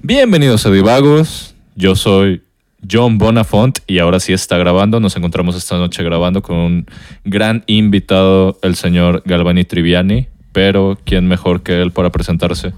[0.00, 1.54] Bienvenidos a Divagos.
[1.76, 2.43] Yo soy
[2.90, 5.00] John Bonafont y ahora sí está grabando.
[5.00, 6.86] Nos encontramos esta noche grabando con un
[7.24, 10.28] gran invitado, el señor Galvani Triviani.
[10.52, 12.72] Pero, ¿quién mejor que él para presentarse?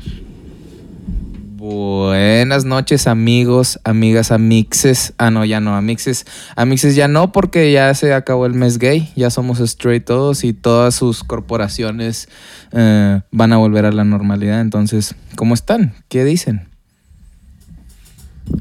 [1.68, 5.14] Buenas noches, amigos, amigas, amixes.
[5.18, 6.24] Ah, no, ya no, amixes.
[6.54, 9.10] Amixes ya no, porque ya se acabó el mes gay.
[9.16, 12.28] Ya somos straight todos y todas sus corporaciones
[12.72, 14.60] eh, van a volver a la normalidad.
[14.60, 15.94] Entonces, ¿cómo están?
[16.08, 16.68] ¿Qué dicen?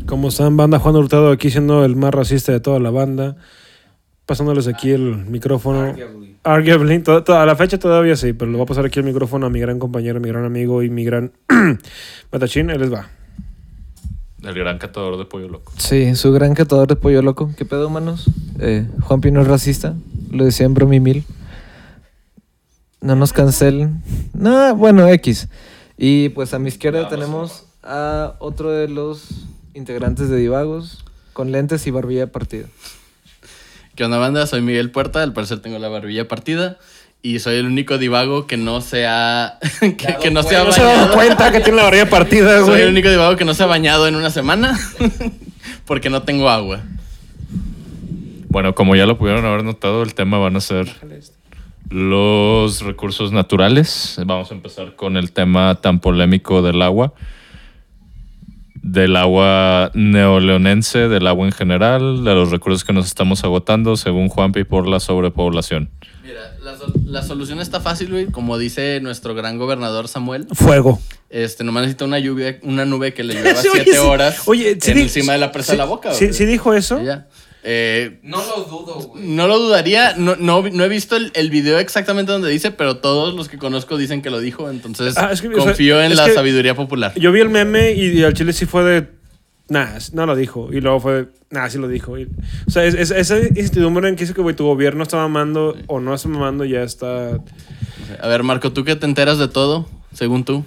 [0.05, 0.79] ¿Cómo están, banda?
[0.79, 3.35] Juan Hurtado aquí siendo el más racista de toda la banda.
[4.25, 5.93] Pasándoles aquí el micrófono.
[6.43, 6.99] Arguably.
[7.01, 9.49] to- a la fecha todavía sí, pero le voy a pasar aquí el micrófono a
[9.49, 11.31] mi gran compañero, mi gran amigo y mi gran
[12.31, 12.69] matachín.
[12.69, 13.09] Él les va.
[14.43, 15.71] El gran catador de pollo loco.
[15.77, 17.51] Sí, su gran catador de pollo loco.
[17.57, 18.25] ¿Qué pedo, humanos?
[18.59, 19.95] Eh, Juan Pino es racista.
[20.31, 21.23] Lo decía en Bromi Mil.
[23.01, 24.01] No nos cancelen.
[24.33, 25.47] No, bueno, X.
[25.97, 31.51] Y pues a mi izquierda Vamos, tenemos a otro de los integrantes de Divagos con
[31.51, 32.65] lentes y barbilla partida.
[33.95, 34.47] ¿Qué onda, banda?
[34.47, 36.77] Soy Miguel Puerta, al parecer tengo la barbilla partida
[37.21, 40.71] y soy el único divago que no se ha, que, que no se ha No
[40.71, 41.13] se ha dado bañado.
[41.15, 42.87] cuenta que tiene la barriga partida, Soy el güey.
[42.87, 44.77] único divago que no se ha bañado en una semana
[45.85, 46.81] porque no tengo agua.
[48.49, 50.87] Bueno, como ya lo pudieron haber notado, el tema van a ser
[51.89, 54.19] los recursos naturales.
[54.25, 57.13] Vamos a empezar con el tema tan polémico del agua.
[58.87, 64.29] Del agua neoleonense, del agua en general, de los recursos que nos estamos agotando, según
[64.29, 65.89] Juanpi, por la sobrepoblación.
[66.23, 68.27] Mira, la, sol- la solución está fácil, güey.
[68.27, 70.99] Como dice nuestro gran gobernador Samuel, Fuego.
[71.31, 74.91] este, nomás necesita una lluvia, una nube que le llueva Sí, siete horas Oye, sí
[74.91, 76.13] en di- encima de la presa de la boca.
[76.13, 77.01] Sí, dijo eso.
[77.03, 77.27] Ya.
[77.67, 79.23] Eh, No lo dudo, güey.
[79.27, 82.97] No lo dudaría, no, no, no he visto el, el video exactamente donde dice, pero
[82.97, 85.99] todos los que conozco dicen que lo dijo, entonces Ah, es que, o sea, confío
[86.01, 87.13] en la sabiduría popular.
[87.19, 89.07] Yo vi el meme y al chile sí fue de.
[89.67, 90.69] Nah, no lo dijo.
[90.71, 91.27] Y luego fue de.
[91.49, 92.19] Nah, sí lo dijo.
[92.19, 92.27] Y-
[92.67, 95.75] o sea, es, es- esa incertidumbre en que dice que güey, tu gobierno está mamando
[95.87, 97.39] o no está mamando ya está.
[98.21, 100.63] A ver, Marco, ¿tú que te enteras de todo, según tú?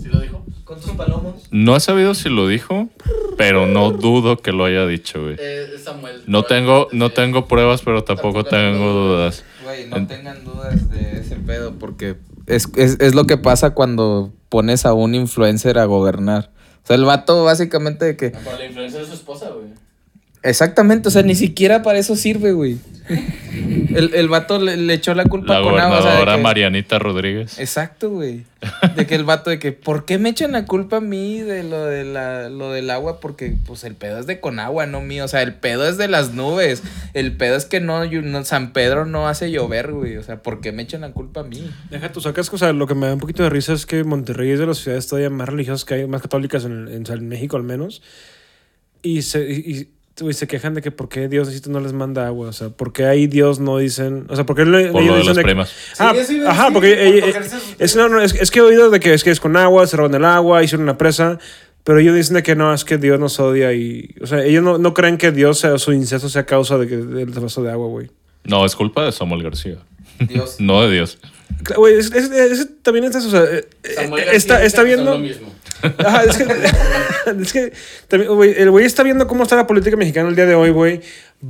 [0.00, 0.31] ¿Sí lo dijo?
[0.72, 1.34] ¿Con tus palomos?
[1.50, 2.88] No he sabido si lo dijo,
[3.36, 5.36] pero no dudo que lo haya dicho, güey.
[5.38, 6.22] Eh, Samuel.
[6.26, 9.44] No tengo, no tengo pruebas, pero tampoco tengo dudas.
[9.62, 12.16] Güey, no tengan dudas de ese pedo, porque
[12.46, 16.52] es, es, es lo que pasa cuando pones a un influencer a gobernar.
[16.82, 18.30] O sea, el vato básicamente de que...
[18.30, 19.74] La influencia de su esposa, güey.
[20.42, 22.78] Exactamente, o sea, ni siquiera para eso sirve, güey.
[23.94, 25.98] El, el vato le, le echó la culpa La con agua.
[25.98, 27.58] o sea, que- Marianita Rodríguez.
[27.58, 28.44] Exacto, güey.
[28.96, 31.62] De que el vato de que, ¿por qué me echan la culpa a mí de
[31.64, 33.20] lo, de la, lo del agua?
[33.20, 35.24] Porque, pues, el pedo es de con agua, no mío.
[35.24, 36.82] O sea, el pedo es de las nubes.
[37.12, 40.16] El pedo es que no, yo- no- San Pedro no hace llover, güey.
[40.16, 41.70] O sea, ¿por qué me echan la culpa a mí?
[41.90, 44.04] Deja tú sacas, o sea, lo que me da un poquito de risa es que
[44.04, 47.28] Monterrey es de las ciudades todavía más religiosas que hay, más católicas en, en, en
[47.28, 48.00] México al menos.
[49.02, 49.88] Y se, y, y,
[50.32, 52.48] se quejan de que por qué Dios no les manda agua.
[52.48, 54.26] O sea, por qué ahí Dios no dicen.
[54.28, 55.72] O sea, por qué le- Por ellos lo de dicen las de que- primas.
[55.98, 58.62] Ah, Sí, ajá, porque por eh, eh, sus es, no, no, es, es que he
[58.62, 61.38] oído de que es que es con agua, se roban el agua, hicieron una presa,
[61.84, 64.62] pero ellos dicen de que no, es que Dios nos odia y, o sea, ellos
[64.62, 67.70] no, no creen que Dios sea, su incesto sea causa de que, del vaso de
[67.72, 68.10] agua, güey.
[68.44, 69.76] No, es culpa de Samuel García.
[70.20, 70.56] Dios.
[70.60, 71.18] No de Dios.
[71.76, 75.12] Güey, es, es- es- también es eso, o sea, eh, eh, está, está viendo...
[75.12, 75.52] lo mismo.
[75.98, 76.44] Ajá, es que,
[77.42, 77.72] es que
[78.08, 80.70] también, güey, el güey está viendo cómo está la política mexicana el día de hoy,
[80.70, 81.00] güey.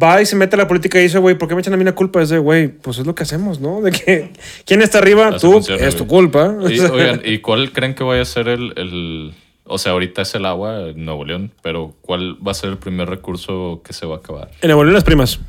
[0.02, 1.76] Va y se mete a la política y dice, güey, ¿por qué me echan a
[1.76, 2.22] mí la culpa?
[2.22, 3.82] Es de, güey, pues es lo que hacemos, ¿no?
[3.82, 4.30] De que,
[4.64, 5.28] ¿quién está arriba?
[5.28, 6.54] Así Tú, funciona, es tu culpa.
[6.70, 9.34] Y, oigan, ¿y cuál creen que vaya a ser el, el-
[9.64, 12.78] O sea, ahorita es el agua en Nuevo León, pero ¿cuál va a ser el
[12.78, 14.50] primer recurso que se va a acabar?
[14.62, 15.40] En Nuevo León las primas.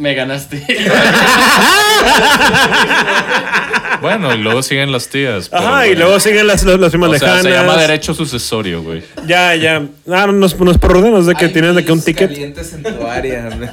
[0.00, 0.64] Me ganaste.
[4.00, 5.50] Bueno, y luego siguen las tías.
[5.52, 7.42] Ajá, y luego siguen las, las, las primas O sea, lejanas.
[7.42, 9.02] se llama derecho sucesorio, güey.
[9.26, 9.76] Ya, ya.
[10.10, 12.00] Ah, no, no es, no es por ordenos de que Hay tienen de que un
[12.00, 12.30] ticket.
[12.30, 13.68] calientes en tu área, güey.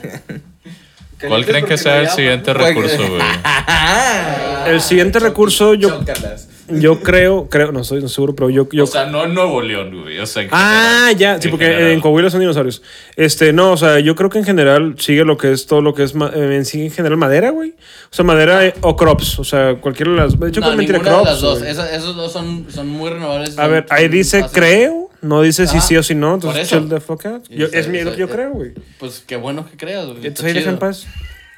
[1.26, 3.22] ¿Cuál creen que sea el siguiente recurso, güey?
[4.68, 6.02] El siguiente recurso, yo,
[6.70, 10.02] yo creo, creo, no estoy seguro, pero yo, yo O sea, no en Nuevo León,
[10.04, 10.20] güey.
[10.20, 11.18] O sea, en Ah, general.
[11.18, 11.92] ya, sí, En porque general.
[11.94, 12.82] en Coahuila son dinosaurios.
[13.16, 15.94] Este, no, o sea, yo creo que en general sigue lo que es todo lo
[15.94, 17.70] que es eh, en sí en general madera, güey.
[18.12, 20.38] O sea, madera eh, o crops, o sea, cualquiera de las.
[20.38, 21.32] De hecho, no, creo mentira ninguna de crops.
[21.32, 21.62] las dos.
[21.62, 23.58] esos dos son, son muy renovables.
[23.58, 26.88] A ver, ahí dice creo, no dice si Ajá, sí o si no, entonces chill
[26.90, 27.48] the fuck out.
[27.50, 28.74] Yo, es mi, eso- yo eh, creo, güey.
[29.00, 30.18] Pues qué bueno que creas, güey.
[30.18, 31.06] Entonces ahí deja en paz.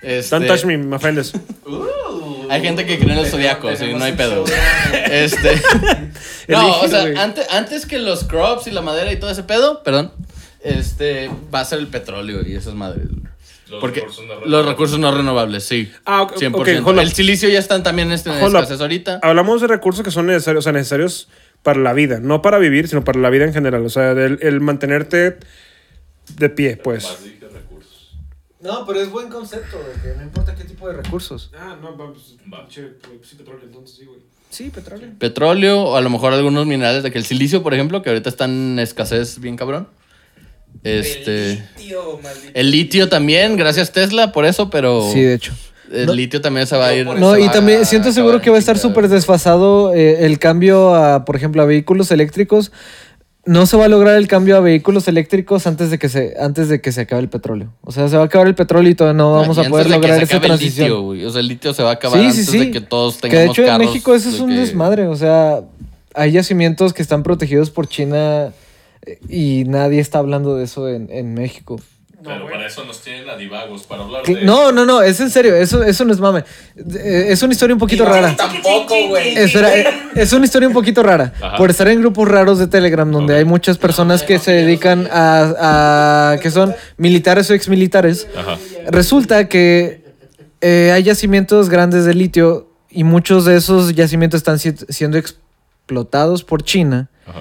[0.02, 1.34] Este- Don't touch me, me ofendes.
[1.66, 4.44] Uh, Hay gente que cree en el zodiaco, sí, no hay pedo.
[5.12, 5.62] Este.
[6.48, 9.84] no, o sea, antes, antes que los crops y la madera y todo ese pedo,
[9.84, 10.12] perdón,
[10.62, 13.08] este va a ser el petróleo y esas madres.
[13.70, 15.92] Los Porque recursos no los recursos no renovables, sí.
[16.06, 16.56] Ah, ok, 100%.
[16.56, 17.04] ok, hold up.
[17.04, 19.20] el silicio ya están también este, en escasez ahorita.
[19.22, 21.28] Hablamos de recursos que son necesarios, o sea, necesarios
[21.64, 23.86] para la vida, no para vivir, sino para la vida en general.
[23.86, 25.38] O sea, del- el mantenerte
[26.38, 27.04] de pie, pues.
[27.04, 28.18] Más dije recursos.
[28.62, 31.52] No, pero es buen concepto, de que no importa qué tipo de recursos.
[31.58, 32.68] Ah, no, pues, Va.
[32.70, 32.82] sí,
[33.38, 34.20] petróleo, entonces sí, güey.
[34.50, 35.10] Sí, petróleo.
[35.20, 38.30] Petróleo o a lo mejor algunos minerales de que el silicio, por ejemplo, que ahorita
[38.30, 39.88] están en escasez bien cabrón.
[40.84, 41.64] Este.
[42.54, 45.54] El litio también, gracias Tesla por eso, pero Sí, de hecho.
[45.92, 47.06] El No- litio también se va a ir.
[47.06, 50.94] No, y también a siento seguro que va a estar súper desfasado eh, el cambio
[50.96, 52.72] a, por ejemplo, a vehículos eléctricos.
[53.46, 56.68] No se va a lograr el cambio a vehículos eléctricos antes de que se antes
[56.70, 57.74] de que se acabe el petróleo.
[57.82, 59.94] O sea, se va a acabar el petróleo y todavía no vamos a poder que
[59.94, 60.88] lograr esa acabe el transición.
[61.14, 61.28] litio.
[61.28, 62.60] O sea, el litio se va a acabar Sí, antes sí, sí.
[62.60, 65.08] de que todos Que tengamos de hecho en México eso es de un que- desmadre.
[65.08, 65.62] O sea,
[66.14, 68.52] hay yacimientos que están protegidos por China
[69.06, 71.80] eh, y nadie está hablando de eso en, en México.
[72.24, 74.42] Pero para eso nos tienen a divagos, para hablar de...
[74.42, 76.44] No, no, no, es en serio, eso, eso no es mame.
[76.76, 78.36] Es una historia un poquito rara.
[78.36, 79.36] Tampoco, güey.
[79.38, 81.34] Es una historia un poquito rara.
[81.42, 81.56] Ajá.
[81.58, 86.34] Por estar en grupos raros de Telegram donde hay muchas personas que se dedican a,
[86.34, 88.28] a- que son militares o exmilitares.
[88.38, 88.58] Ajá.
[88.88, 90.04] Resulta que
[90.62, 96.44] eh, hay yacimientos grandes de litio y muchos de esos yacimientos están si- siendo explotados
[96.44, 97.10] por China.
[97.26, 97.40] Ajá.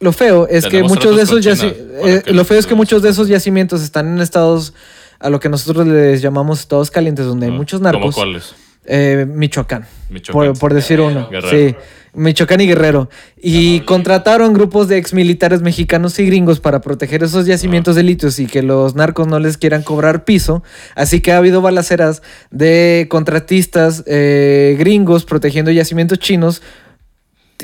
[0.00, 3.10] Lo feo es que muchos de esos eh, que lo feo es que muchos de
[3.10, 4.72] esos yacimientos están en estados
[5.18, 8.14] a lo que nosotros les llamamos estados calientes donde hay Ah, muchos ¿Cómo narcos.
[8.14, 8.54] cuáles?
[8.84, 9.86] Eh, Michoacán.
[10.08, 10.32] Michoacán.
[10.52, 11.28] Por, por decir uno.
[11.28, 11.50] Guerrero.
[11.50, 11.76] Sí.
[12.14, 13.10] Michoacán y Guerrero.
[13.36, 18.46] Y contrataron grupos de exmilitares mexicanos y gringos para proteger esos yacimientos de litios y
[18.46, 20.62] que los narcos no les quieran cobrar piso.
[20.94, 26.62] Así que ha habido balaceras de contratistas eh, gringos protegiendo yacimientos chinos,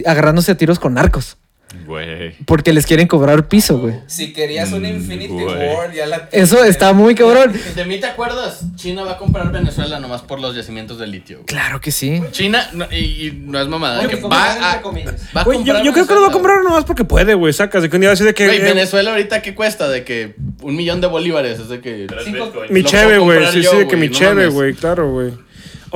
[0.04, 1.36] agarrándose a tiros con narcos.
[1.86, 2.34] Güey.
[2.46, 3.94] Porque les quieren cobrar piso, güey.
[4.06, 5.74] Si querías una Mm, Infinity güey.
[5.74, 7.52] War, ya la Eso está muy cabrón.
[7.74, 8.64] ¿De mí te acuerdas?
[8.76, 11.36] China va a comprar Venezuela nomás por los yacimientos de litio.
[11.38, 11.46] güey.
[11.46, 12.22] Claro que sí.
[12.30, 15.64] China, no, y, y no es mamada, Oye, que va a, va a Güey, yo,
[15.64, 17.52] comprar yo creo que lo va a comprar nomás porque puede, güey.
[17.52, 18.46] Sacas de que un día así de que.
[18.46, 22.06] Güey, eh, Venezuela ahorita qué cuesta de que un millón de bolívares es de que
[22.24, 22.52] Cinco-.
[22.70, 23.46] Mi cheve, güey.
[23.52, 24.74] Sí, yo, sí, de que mi no cheve, güey.
[24.74, 25.32] Claro, güey.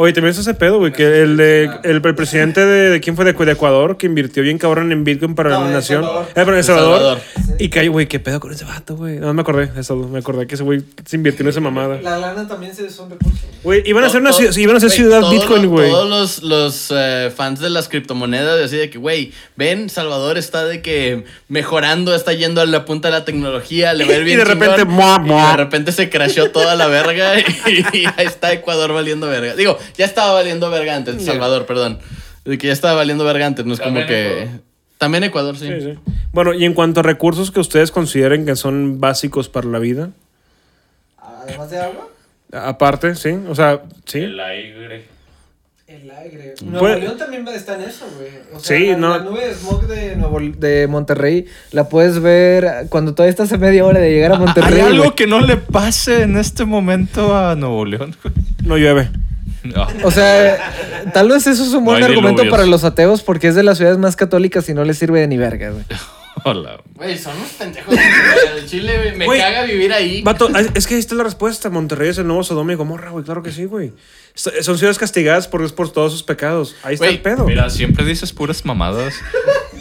[0.01, 3.17] Oye, también es ese pedo, güey, que el de el, el presidente de, de quién
[3.17, 6.05] fue de, de Ecuador que invirtió bien cabrón en Bitcoin para No, la nación.
[6.05, 7.19] Eh, pero en El Salvador.
[7.59, 9.19] Y que, güey, qué pedo con ese vato, güey.
[9.19, 12.01] No me acordé, eso, me acordé que ese güey se invirtió en esa mamada.
[12.01, 13.19] La lana también se recurso.
[13.65, 15.91] Güey, iban a hacer una iban a güey, ciudad todos Bitcoin, los- güey.
[15.91, 20.65] Todos los, los eh, fans de las criptomonedas así de que, güey, ven, Salvador está
[20.65, 24.23] de que mejorando, está yendo a la punta de la tecnología, le va a ir
[24.23, 25.51] Y bien de repente, chingón, mua, y mua.
[25.51, 27.43] de repente se crashó toda la verga y,
[27.99, 29.57] y ahí está Ecuador valiendo verga.
[29.57, 31.25] Digo, ya estaba valiendo verga antes.
[31.25, 31.99] Salvador, perdón.
[32.45, 34.33] De que ya estaba valiendo verga antes, no es como También que...
[34.43, 34.61] Ecuador.
[34.99, 35.69] También Ecuador, sí.
[35.69, 35.99] Sí, sí.
[36.33, 40.11] Bueno, y en cuanto a recursos que ustedes consideren que son básicos para la vida,
[41.21, 42.09] Además de agua,
[42.53, 44.19] a- aparte, sí, o sea, sí.
[44.19, 45.05] El aire.
[45.87, 46.55] el aire.
[46.63, 48.29] Nuevo León también está en eso, güey.
[48.55, 49.19] O sea, Sí, la, no.
[49.19, 53.57] la nube de smog de, Nuevo, de Monterrey la puedes ver cuando todavía estás a
[53.59, 54.75] media hora de llegar a Monterrey.
[54.81, 55.15] ¿Hay algo güey.
[55.15, 58.15] que no le pase en este momento a Nuevo León?
[58.65, 59.11] No llueve.
[59.65, 59.87] No.
[60.05, 60.73] O sea,
[61.13, 62.51] tal vez eso es un buen argumento diluvios.
[62.51, 65.29] para los ateos porque es de las ciudades más católicas y no les sirve de
[65.29, 65.85] ni verga, güey.
[66.45, 66.81] Hola.
[66.95, 67.95] Güey, son unos pendejos.
[68.57, 70.23] El Chile, güey, me caga vivir ahí.
[70.23, 71.69] Vato, es es que ahí está la respuesta.
[71.71, 73.25] Monterrey es el nuevo Sodoma y Gomorra, güey.
[73.25, 73.93] Claro que sí, güey.
[74.35, 76.77] Son ciudades castigadas por, por todos sus pecados.
[76.85, 77.45] Ahí está el pedo.
[77.45, 79.15] Mira, siempre dices puras mamadas,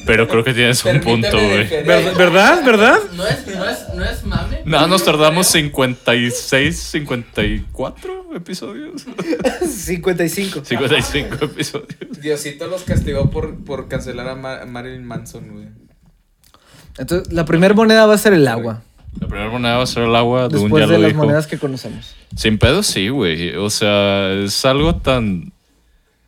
[0.07, 1.67] pero creo que tienes un punto, güey.
[1.67, 2.63] Ver- ¿Verdad?
[2.65, 2.97] ¿Verdad?
[3.15, 4.61] No es, no es, no es mame.
[4.65, 9.05] Nada, nos tardamos 56, 54 episodios.
[9.69, 10.65] 55.
[10.65, 11.87] 55 episodios.
[12.21, 15.67] Diosito los castigó por, por cancelar a Ma- Marilyn Manson, güey.
[16.97, 18.81] Entonces, la primera moneda va a ser el agua.
[19.19, 21.23] La primera moneda va a ser el agua, Después ya de lo las dijo.
[21.23, 22.15] monedas que conocemos.
[22.35, 23.55] Sin pedo, sí, güey.
[23.55, 25.51] O sea, es algo tan.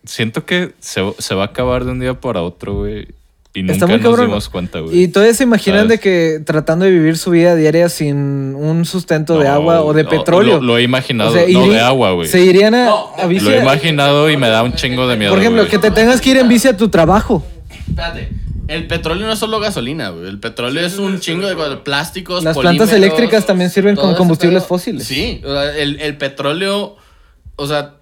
[0.05, 3.07] Siento que se, se va a acabar de un día para otro, güey.
[3.53, 4.27] Y nunca Está muy nos cabrón.
[4.27, 5.03] dimos cuenta, güey.
[5.03, 5.89] Y todavía se imaginan ¿Sabes?
[5.89, 9.93] de que tratando de vivir su vida diaria sin un sustento de No, agua o
[9.93, 10.57] de no, petróleo.
[10.57, 11.31] Lo, lo he imaginado.
[11.31, 12.27] O sea, no, de agua, güey.
[12.27, 15.07] Se irían a, No, a lo bici Lo he imaginado y me da un chingo
[15.07, 15.31] de miedo.
[15.31, 17.43] Por ejemplo, que te tengas que ir en bici a tu trabajo.
[17.87, 18.29] Espérate.
[18.67, 20.27] El petróleo no es solo gasolina, güey.
[20.27, 25.05] El petróleo es un chingo de plásticos, Las plantas eléctricas también sirven con combustibles fósiles.
[25.07, 26.95] Sí, o sea, el, el petróleo,
[27.55, 27.95] o sea,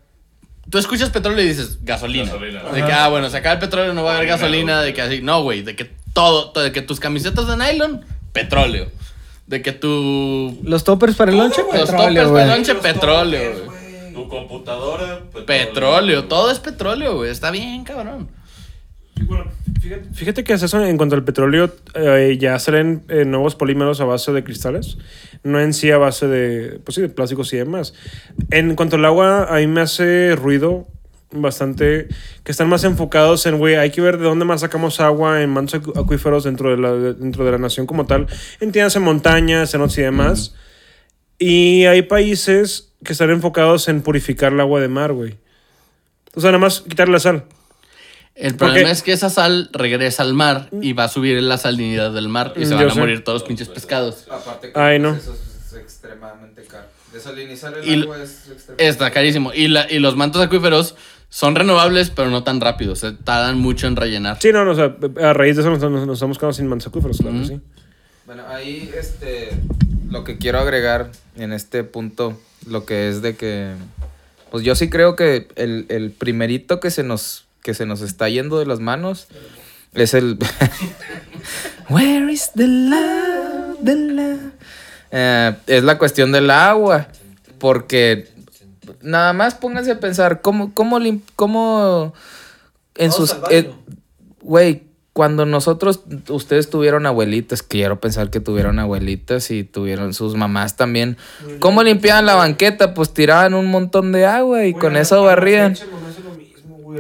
[0.70, 2.26] tú escuchas petróleo y dices gasolina.
[2.26, 2.64] Gasolina.
[2.72, 5.02] De que, ah, bueno, se acaba el petróleo, no va a haber gasolina, de que
[5.02, 5.22] así.
[5.22, 8.92] No, güey, de que todo, todo, de que tus camisetas de nylon, petróleo.
[9.46, 10.60] De que tu...
[10.64, 12.44] Los toppers para el lonche, Los petróleo, toppers güey.
[12.46, 14.14] de lonche, petróleo, güey.
[14.14, 17.32] Tu computadora, Petróleo, todo es petróleo, güey.
[17.32, 18.30] Está bien, cabrón.
[19.88, 24.01] Fíjate, fíjate que es eso en cuanto al petróleo, eh, ya salen eh, nuevos polímeros
[24.01, 24.98] a base de cristales,
[25.44, 27.94] no en sí a base de, pues sí, de plásticos y demás.
[28.51, 30.88] En cuanto al agua, a mí me hace ruido
[31.32, 32.08] bastante
[32.44, 35.51] que están más enfocados en, güey, hay que ver de dónde más sacamos agua en
[35.51, 38.27] mantos acu- acuíferos dentro de la, de- dentro de la nación como tal,
[38.60, 40.53] entiendas en montañas, en y demás.
[41.39, 45.38] Y hay países que están enfocados en purificar el agua de mar, güey.
[46.36, 47.46] O sea, nada más quitarle la sal.
[48.38, 51.58] El ¿Por problema es que esa sal regresa al mar y va a subir la
[51.58, 53.00] salinidad del mar y se Mm, van yo a sé.
[53.00, 54.25] morir todos los pinches pescados.
[54.29, 55.17] Aparte que, Ay, pues, no.
[55.17, 56.86] eso es extremadamente caro.
[57.12, 58.08] Desalinizar Y l-
[58.77, 59.51] Está carísimo.
[59.53, 60.96] Y, la, y los mantos acuíferos
[61.29, 63.00] son renovables, pero no tan rápidos.
[63.00, 64.38] Se tardan mucho en rellenar.
[64.39, 64.96] Sí, no, no, o sea,
[65.27, 67.48] a raíz de eso nos, nos- nos estamos quedando sin mantos acuíferos, claro que Ujú.
[67.48, 67.62] sí.
[68.27, 69.50] Bueno, ahí este
[70.12, 73.72] lo que quiero agregar en este punto, lo que es de que
[74.51, 78.30] pues yo sí creo que el, el primerito que se nos que se nos está
[78.30, 79.28] yendo de las manos
[79.94, 80.40] es el
[81.90, 84.54] Where is the love, the love?
[85.12, 87.10] Eh, es la cuestión del agua,
[87.60, 88.30] porque
[89.02, 90.98] nada más pónganse a pensar cómo cómo
[91.36, 92.14] cómo
[92.96, 93.70] en sus eh,
[94.42, 100.78] Güey, cuando nosotros, ustedes tuvieron abuelitas, quiero pensar que tuvieron abuelitas y tuvieron sus mamás
[100.78, 101.18] también.
[101.60, 102.94] ¿Cómo limpiaban la banqueta?
[102.94, 105.76] Pues tiraban un montón de agua y con eso barrían.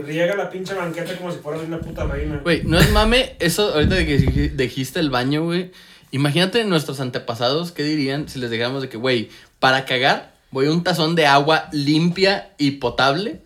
[0.05, 2.39] Riega la pinche banqueta como si fueras una puta reina.
[2.43, 5.71] Güey, no es mame, eso ahorita de que dij- dijiste el baño, güey.
[6.11, 9.29] Imagínate nuestros antepasados, ¿qué dirían si les dejáramos de que, güey,
[9.59, 13.41] para cagar, voy a un tazón de agua limpia y potable?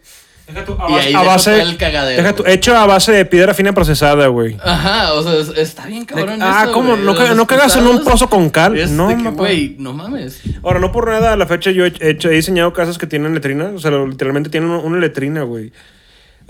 [0.48, 2.55] Deja tu, Y ahí a base, el cagadero, deja tu- güey.
[2.55, 4.57] hecho a base de piedra fina procesada, güey.
[4.62, 6.91] Ajá, o sea, es- está bien cabrón ah, eso, ¿cómo?
[6.93, 7.03] güey.
[7.05, 8.77] ¿No, ca- no cagas en un pozo con cal?
[8.77, 10.41] es no, de güey, no mames.
[10.62, 13.33] Ahora, no por nada, a la fecha yo he, hecho, he diseñado casas que tienen
[13.33, 13.71] letrina.
[13.74, 15.71] O sea, literalmente tienen una letrina, güey.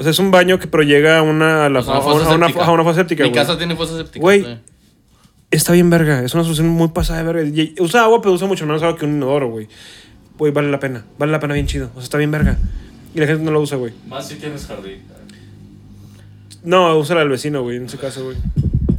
[0.01, 1.99] O sea, es un baño que pero llega a una, a la, O sea, una
[1.99, 2.65] a fosa una, a una- séptica.
[2.65, 3.39] a una fosa séptica, Mi güey.
[3.45, 4.19] casa tiene fosa séptica.
[4.19, 4.57] Güey, sí.
[5.51, 7.63] Está bien verga, es una solución muy pasada de verga.
[7.79, 9.67] Usa agua, pero usa mucho menos agua que un inodoro, güey.
[10.37, 11.05] Güey, vale la pena.
[11.19, 11.89] Vale la pena bien chido.
[11.93, 12.57] O sea, está bien verga.
[13.13, 13.93] Y la gente no lo usa, güey.
[14.07, 15.01] Más si tienes jardín.
[16.63, 18.37] No, usa la del vecino, güey, en ese caso, güey.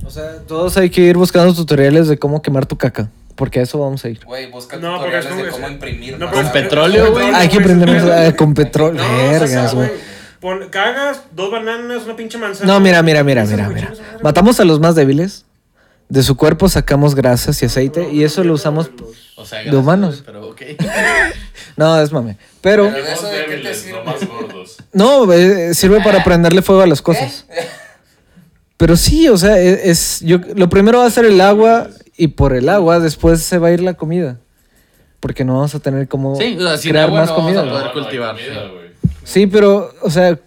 [0.04, 3.08] O sea, todos hay que ir buscando tutoriales de cómo quemar tu caca.
[3.34, 4.20] Porque a eso vamos a ir.
[4.26, 6.18] Güey, busca No, tutoriales de cómo imprimir.
[6.18, 7.28] No, Con petróleo, güey.
[7.34, 9.02] Hay que aprendernos a- con petróleo.
[9.02, 9.88] No, o sea, Vergas, güey.
[10.42, 12.70] Pon- cagas, dos bananas, una pinche manzana.
[12.70, 13.94] No, mira, mira, mira, mira, mira.
[14.22, 15.46] Matamos a los más débiles.
[16.10, 18.90] De su cuerpo sacamos grasas y aceite y eso lo usamos.
[19.36, 20.22] O sea, de humanos.
[20.26, 20.60] Pero ok.
[21.76, 22.36] No, es mame.
[22.60, 23.98] Pero Pero- ¿Eso de qué te sirve?
[24.00, 24.76] no más gordos.
[24.92, 27.46] no, eh, sirve para prenderle fuego a las cosas.
[28.76, 32.28] Pero sí, o sea, e- es, yo lo primero va a ser el agua y
[32.28, 34.38] por el agua después se va a ir la comida.
[35.20, 37.52] Porque no vamos a tener como Sí, o sea, sin crear agua más no vamos
[37.52, 37.62] a comida.
[37.62, 38.81] poder No, no hay cultivar, comida, sí.
[39.24, 40.38] Sí, pero, o sea,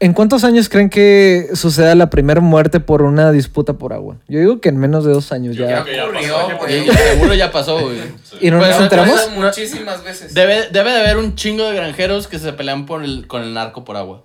[0.00, 4.16] ¿en cuántos años creen que suceda la primera muerte por una disputa por agua?
[4.28, 5.82] Yo digo que en menos de dos años Yo ya.
[5.82, 6.58] creo que ya ocurrió, pasó.
[6.58, 6.86] güey.
[6.90, 7.98] Seguro ya pasó, güey.
[8.40, 9.30] ¿Y no Pues, nos no, enteramos?
[9.36, 10.34] Muchísimas veces.
[10.34, 13.54] Debe, debe de haber un chingo de granjeros que se pelean por el, con el
[13.54, 14.24] narco por agua.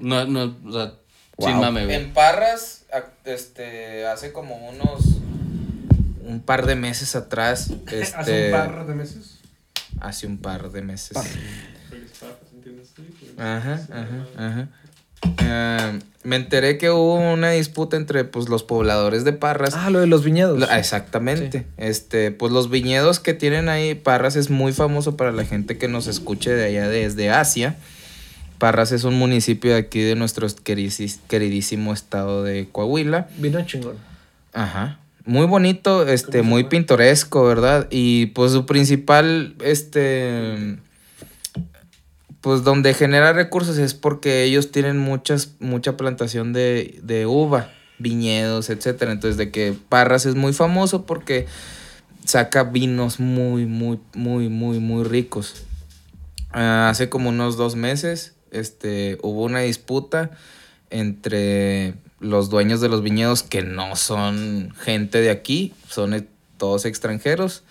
[0.00, 0.92] No, no, o sea,
[1.38, 1.60] sin Wow.
[1.62, 1.96] mame, güey.
[1.96, 5.00] En Parras, a- este, hace como unos
[6.26, 9.38] Un par de meses atrás, Hace este, un par de meses.
[10.00, 11.16] hace un par de meses.
[13.38, 14.68] Ajá, ajá, ajá.
[15.40, 19.74] Eh, me enteré que hubo una disputa entre pues los pobladores de Parras.
[19.74, 20.58] Ah, lo de los viñedos.
[20.58, 21.64] Lo- ah, Exactamente.
[21.78, 25.88] Este, pues los viñedos que tienen ahí, Parras es muy famoso para la gente que
[25.88, 27.76] nos escuche de allá desde Asia.
[28.58, 30.46] Parras es un municipio de aquí de nuestro
[31.28, 33.28] queridísimo estado de Coahuila.
[33.38, 33.96] Vino chingón.
[34.52, 34.98] Ajá.
[35.26, 37.88] Muy bonito, este, muy pintoresco, ¿verdad?
[37.90, 40.76] Y pues su principal, este,
[42.44, 48.68] pues donde genera recursos es porque ellos tienen muchas, mucha plantación de, de uva, viñedos,
[48.68, 49.12] etcétera.
[49.12, 51.46] Entonces, de que Parras es muy famoso porque
[52.26, 55.64] saca vinos muy, muy, muy, muy, muy ricos.
[56.52, 60.30] Ah, hace como unos dos meses, este, hubo una disputa
[60.90, 67.62] entre los dueños de los viñedos que no son gente de aquí, son todos extranjeros.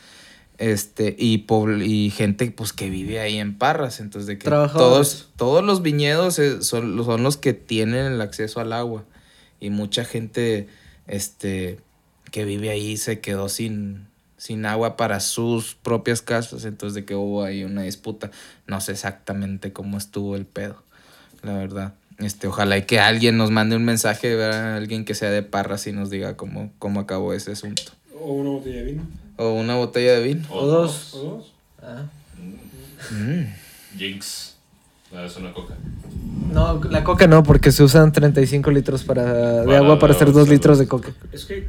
[0.58, 1.46] Este, y,
[1.84, 6.38] y gente pues que vive ahí en Parras, entonces de que todos, todos los viñedos
[6.40, 9.04] eh, son, son los que tienen el acceso al agua.
[9.60, 10.68] Y mucha gente
[11.08, 11.80] este,
[12.32, 14.08] que vive ahí se quedó sin,
[14.38, 18.30] sin agua para sus propias casas, entonces de que hubo ahí una disputa.
[18.68, 20.84] No sé exactamente cómo estuvo el pedo,
[21.42, 21.94] la verdad.
[22.20, 24.76] Este, ojalá y que alguien nos mande un mensaje, ¿verdad?
[24.76, 27.92] alguien que sea de Parras y nos diga cómo, cómo acabó ese asunto.
[28.20, 29.04] O una botella de vino.
[29.38, 30.46] O una botella de vino.
[30.50, 31.14] O O dos.
[31.14, 31.54] O dos.
[31.82, 32.04] Ah.
[33.12, 33.98] Mm.
[33.98, 34.56] Jinx.
[35.12, 35.76] No, es una coca.
[36.52, 40.28] No, la coca no, porque se usan 35 litros para, de Para agua para hacer
[40.30, 41.12] la- 2 litros de coca.
[41.32, 41.68] Es que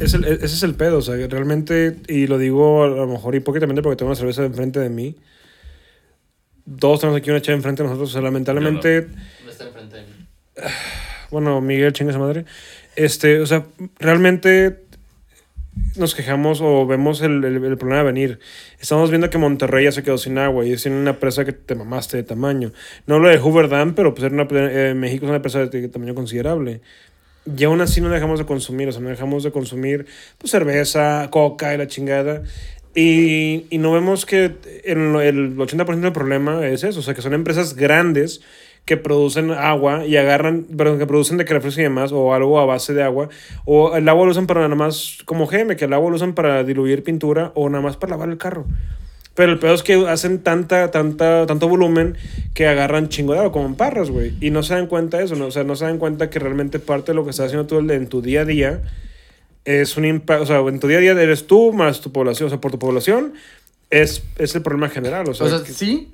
[0.00, 3.34] es el- ese es el pedo, o sea, realmente, y lo digo a lo mejor
[3.34, 5.16] hipócritamente porque tengo una cerveza enfrente de mí.
[6.78, 9.08] Todos tenemos aquí una chave enfrente de nosotros, o sea, lamentablemente,
[9.44, 10.08] No está enfrente de mí.
[11.30, 12.44] bueno, Miguel, chinga esa madre.
[12.96, 13.66] Este, o sea,
[13.98, 14.84] realmente
[15.96, 18.38] nos quejamos o vemos el, el- el problema venir.
[18.80, 21.74] Estamos viendo que Monterrey ya se quedó sin agua y es una empresa que te
[21.74, 22.72] mamaste de tamaño.
[23.06, 25.88] No lo de Hoover Dam, pero pues era una, eh, México es una empresa de
[25.88, 26.80] tamaño considerable.
[27.56, 30.06] Y aún así no dejamos de consumir, o sea, no dejamos de consumir
[30.38, 32.42] pues, cerveza, coca y la chingada.
[32.94, 37.22] Y, y no vemos que el, el 80% del problema es eso, o sea, que
[37.22, 38.40] son empresas grandes
[38.88, 42.58] que producen agua y agarran, perdón, que producen de que refresco y demás, o algo
[42.58, 43.28] a base de agua,
[43.66, 46.32] o el agua lo usan para nada más, como GM, que el agua lo usan
[46.32, 48.64] para diluir pintura o nada más para lavar el carro.
[49.34, 52.16] Pero el peor es que hacen tanta, tanta, tanto volumen
[52.54, 54.32] que agarran chingo de agua, como en parras, güey.
[54.40, 55.46] Y no se dan cuenta de eso, ¿no?
[55.48, 57.78] O sea, no se dan cuenta que realmente parte de lo que estás haciendo tú
[57.78, 58.82] en tu día a día
[59.66, 62.46] es un impacto, o sea, en tu día a día eres tú más tu población,
[62.46, 63.34] o sea, por tu población
[63.90, 66.08] es, es el problema general, o sea, O sea, que- sí,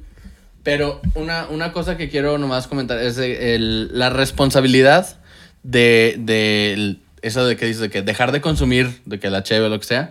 [0.65, 5.19] pero una, una cosa que quiero nomás comentar es el- la responsabilidad
[5.63, 9.67] de, de eso de que dices, de que dejar de consumir, de que la cheve
[9.67, 10.11] o lo que sea.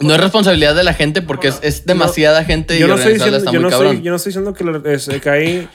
[0.00, 3.14] No es responsabilidad de la gente porque es, es demasiada gente y yo no, estoy
[3.14, 3.92] diciendo, está yo, muy no cabrón.
[3.96, 5.68] estoy, yo no estoy diciendo que lo- es- eh, cae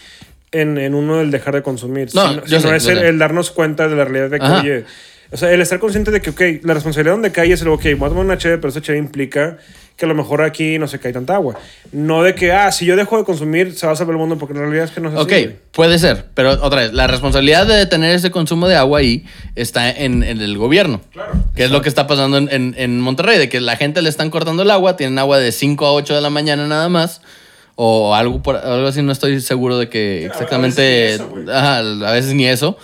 [0.52, 2.98] en, en uno el dejar de consumir, No, sino, yo sino sé, es yo el,
[3.00, 4.62] el darnos cuenta de la realidad de que, Ajá.
[4.62, 4.86] oye,
[5.32, 7.84] o sea, el estar consciente de que, ok, la responsabilidad donde cae es el, ok,
[7.98, 9.58] voy a tomar una cheve, pero esa cheve implica
[9.98, 11.58] que a lo mejor aquí no se cae tanta agua.
[11.94, 14.38] No de que, ah, si yo dejo de consumir, se va a salvar el mundo,
[14.38, 15.56] porque en realidad es que no así, Ok, güey.
[15.72, 19.90] puede ser, pero otra vez, la responsabilidad de detener ese consumo de agua ahí está
[19.90, 21.00] en, en el gobierno.
[21.14, 21.32] Claro.
[21.56, 24.10] Que es lo que está pasando en, en- en Monterrey, de que la gente le
[24.10, 27.22] están cortando el agua, tienen agua de 5 a 8 de la mañana nada más,
[27.76, 31.22] o algo, por, algo así, no estoy seguro de que Sí, a- a exactamente, veces
[31.34, 32.78] ni eso, ajá, a veces ni eso.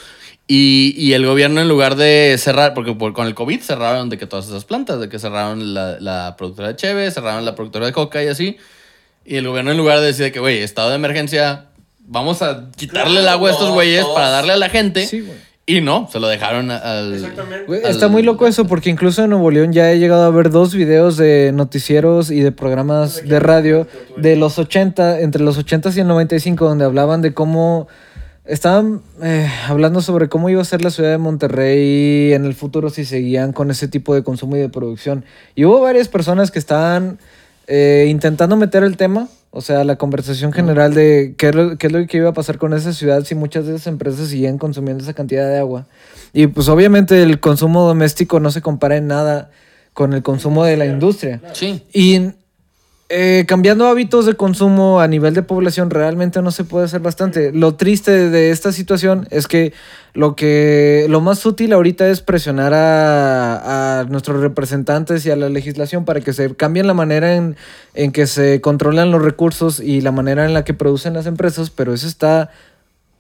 [0.53, 4.17] Y, y el gobierno en lugar de cerrar, porque por- con el COVID cerraron de
[4.17, 7.85] que todas esas plantas, de que cerraron la, la productora de Cheve, cerraron la productora
[7.85, 8.57] de Coca y así.
[9.23, 11.67] Y el gobierno en lugar de decir de que, güey, estado de emergencia,
[11.99, 15.05] vamos a quitarle el agua a estos güeyes para darle a la gente.
[15.05, 15.37] Sí, güey.
[15.67, 17.13] Y no, se lo dejaron al...
[17.13, 17.65] Exactamente.
[17.67, 20.31] Güey, al- está muy loco eso porque incluso en Nuevo León ya he llegado a
[20.31, 25.57] ver dos videos de noticieros y de programas de radio de los 80, entre los
[25.57, 27.87] 80 y el 95, donde hablaban de cómo
[28.45, 32.89] estaban eh, hablando sobre cómo iba a ser la ciudad de Monterrey en el futuro
[32.89, 35.25] si seguían con ese tipo de consumo y de producción.
[35.55, 37.19] Y hubo varias personas que estaban
[37.67, 41.87] eh, intentando meter el tema, o sea, la conversación general de qué es, lo, qué
[41.87, 44.57] es lo que iba a pasar con esa ciudad si muchas de esas empresas seguían
[44.57, 45.87] consumiendo esa cantidad de agua.
[46.33, 49.51] Y pues obviamente el consumo doméstico no se compara en nada
[49.93, 51.41] con el consumo de la industria.
[51.53, 51.83] Sí.
[51.93, 52.31] Y
[53.13, 57.51] eh, cambiando hábitos de consumo a nivel de población realmente no se puede hacer bastante.
[57.51, 59.73] Lo triste de esta situación es que
[60.13, 65.49] lo que lo más útil ahorita es presionar a, a nuestros representantes y a la
[65.49, 67.57] legislación para que se cambien la manera en,
[67.95, 71.69] en que se controlan los recursos y la manera en la que producen las empresas,
[71.69, 72.49] pero eso está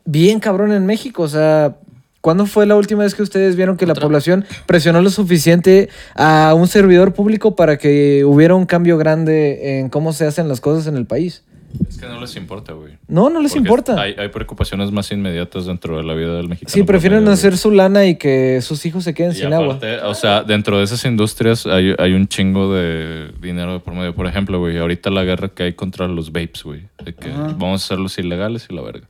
[0.05, 1.23] bien cabrón en México.
[1.23, 1.75] O sea,
[2.21, 6.53] ¿cuándo fue la última vez que ustedes vieron que la población presionó lo suficiente a
[6.55, 10.87] un servidor público para que hubiera un cambio grande en cómo se hacen las cosas
[10.87, 11.43] en el país?
[11.87, 12.97] Es que no les importa, güey.
[13.07, 14.01] No, no les Porque importa.
[14.01, 16.73] Hay, hay preocupaciones más inmediatas dentro de la vida del mexicano.
[16.73, 17.59] Sí, prefieren hacer güey.
[17.59, 19.75] su lana y que sus hijos se queden Y sin agua.
[19.75, 23.93] aparte, o sea, dentro de esas industrias hay, hay un chingo de dinero de por
[23.93, 24.13] medio.
[24.13, 26.81] Por ejemplo, güey, ahorita la guerra que hay contra los vapes, güey.
[27.05, 29.07] De que vamos a hacerlos ilegales y la verga.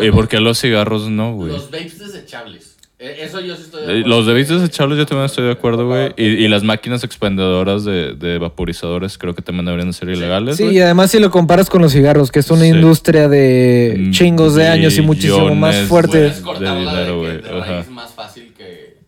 [0.00, 1.52] ¿Y por qué los cigarros no, güey?
[1.52, 2.76] Los vapes desechables.
[3.02, 4.08] Eh, Eso yo sí estoy de Eh, acuerdo.
[4.08, 6.12] Los de vapes desechables yo también estoy de acuerdo, güey.
[6.18, 10.64] Y, y las máquinas expendedoras de, de vaporizadores creo que también deberían ser ilegales, Sí,
[10.64, 12.68] y además si lo comparas con los cigarros, que es una Sí.
[12.68, 16.30] industria de Mm, chingos de años y muchísimo más fuerte.
[16.44, 17.40] Puedes de dinero, güey.
[17.90, 18.98] más fácil que...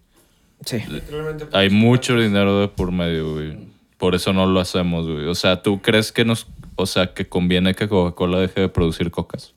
[0.64, 0.78] Sí.
[0.88, 3.58] Literalmente, Hay mucho dinero de por medio, güey.
[3.98, 5.26] Por eso no lo hacemos, güey.
[5.26, 6.46] O sea, ¿tú crees que nos...
[6.76, 9.52] O sea, que conviene que Coca-Cola deje de producir cocas?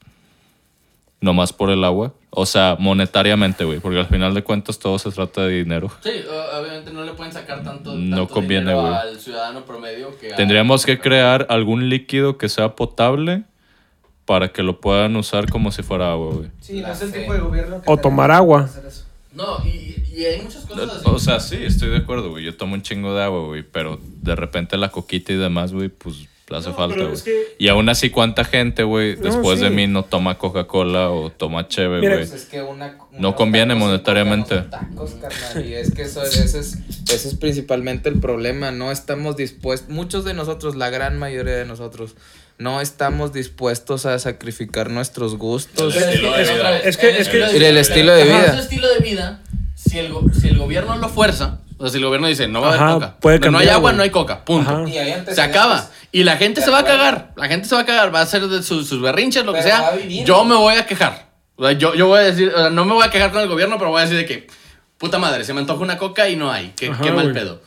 [1.26, 2.14] Nomás por el agua.
[2.30, 3.80] O sea, monetariamente, güey.
[3.80, 5.90] Porque al final de cuentas todo se trata de dinero.
[6.04, 6.12] Sí,
[6.60, 8.94] obviamente no le pueden sacar tanto, No conviene, dinero güey.
[8.94, 13.44] al ciudadano promedio que a- Tendríamos que crear algún líquido que sea potable
[14.26, 16.50] para que lo puedan usar como si fuera agua, güey.
[16.62, 18.70] Sí, no es el tipo de gobierno O tomar agua.
[19.34, 21.10] No, y, y hay muchas cosas así.
[21.10, 22.44] O sea, sí, estoy de acuerdo, güey.
[22.46, 23.64] Yo tomo un chingo de agua, güey.
[23.64, 27.14] Pero de repente la coquita y demás, güey, pues hace No, falta, güey.
[27.14, 29.74] es que- Y aún así, ¿cuánta gente, güey, No, después de sí.
[29.74, 32.14] mí no toma Coca-Cola o toma cheve, güey?
[32.18, 34.62] Pues es que una, No unos conviene tacos monetariamente.
[34.62, 36.78] Tacos, carnal, y es que eso, ese, es,
[37.12, 38.72] ese es principalmente el problema.
[38.72, 42.16] No estamos dispuestos, muchos de nosotros, la gran mayoría de nosotros,
[42.58, 45.96] no estamos dispuestos a sacrificar nuestros gustos.
[45.96, 46.78] El estilo de vida.
[46.80, 48.60] Es que- es que- Y el estilo de vida.
[48.60, 49.42] Estilo de vida,
[49.74, 52.68] si el, si el gobierno lo fuerza, o sea, si el gobierno dice, no va
[52.76, 53.18] a haber coca.
[53.20, 53.96] puede no hay agua, güey.
[53.98, 54.46] no hay coca.
[54.46, 54.86] Punto.
[55.34, 55.90] Se acaba.
[56.16, 57.34] Y la gente se va a cagar.
[57.36, 58.14] La gente se va a cagar.
[58.16, 60.24] Va a hacer de sus, sus berrinches, lo que Pero va sea.
[60.24, 61.30] Yo me voy a quejar.
[61.58, 63.42] O sea, yo, yo voy a decir, o sea, no me voy a quejar con
[63.42, 64.48] el gobierno, pero voy a decir de que,
[64.98, 66.72] puta madre, se me antoja una coca y no hay.
[66.78, 67.34] Qué, Ajá, qué mal güey.
[67.36, 67.62] pedo.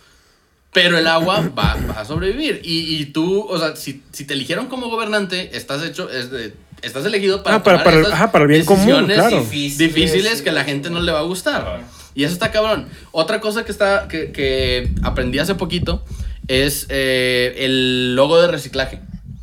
[0.72, 2.60] Pero el agua va, va a sobrevivir.
[2.64, 6.54] Y, y tú, o sea, si, si te eligieron como gobernante, estás hecho, es de-
[6.80, 9.40] estás elegido para Ah, para- tomar para ajá, para el bien común, decisiones claro.
[9.40, 11.80] difíciles, Difíciles, que a la gente no le va a gustar.
[12.14, 12.88] Y eso está cabrón.
[13.12, 16.02] Otra cosa que, está, que, que aprendí hace poquito
[16.48, 19.00] es eh, el logo de reciclaje.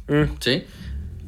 [0.07, 0.23] Mm.
[0.39, 0.63] ¿Sí?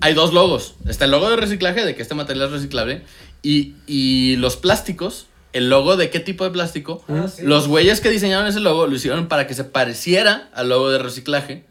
[0.02, 0.76] Hay dos logos.
[0.88, 3.02] Está el logo de reciclaje, de que este material es reciclable.
[3.42, 7.04] Y, y los plásticos, el logo de qué tipo de plástico.
[7.42, 11.00] Los güeyes que diseñaron ese logo lo hicieron para que se pareciera al logo de
[11.00, 11.66] reciclaje.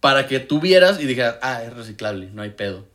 [0.00, 2.86] Para que tú vieras y dijeras, ah, es reciclable, no hay pedo.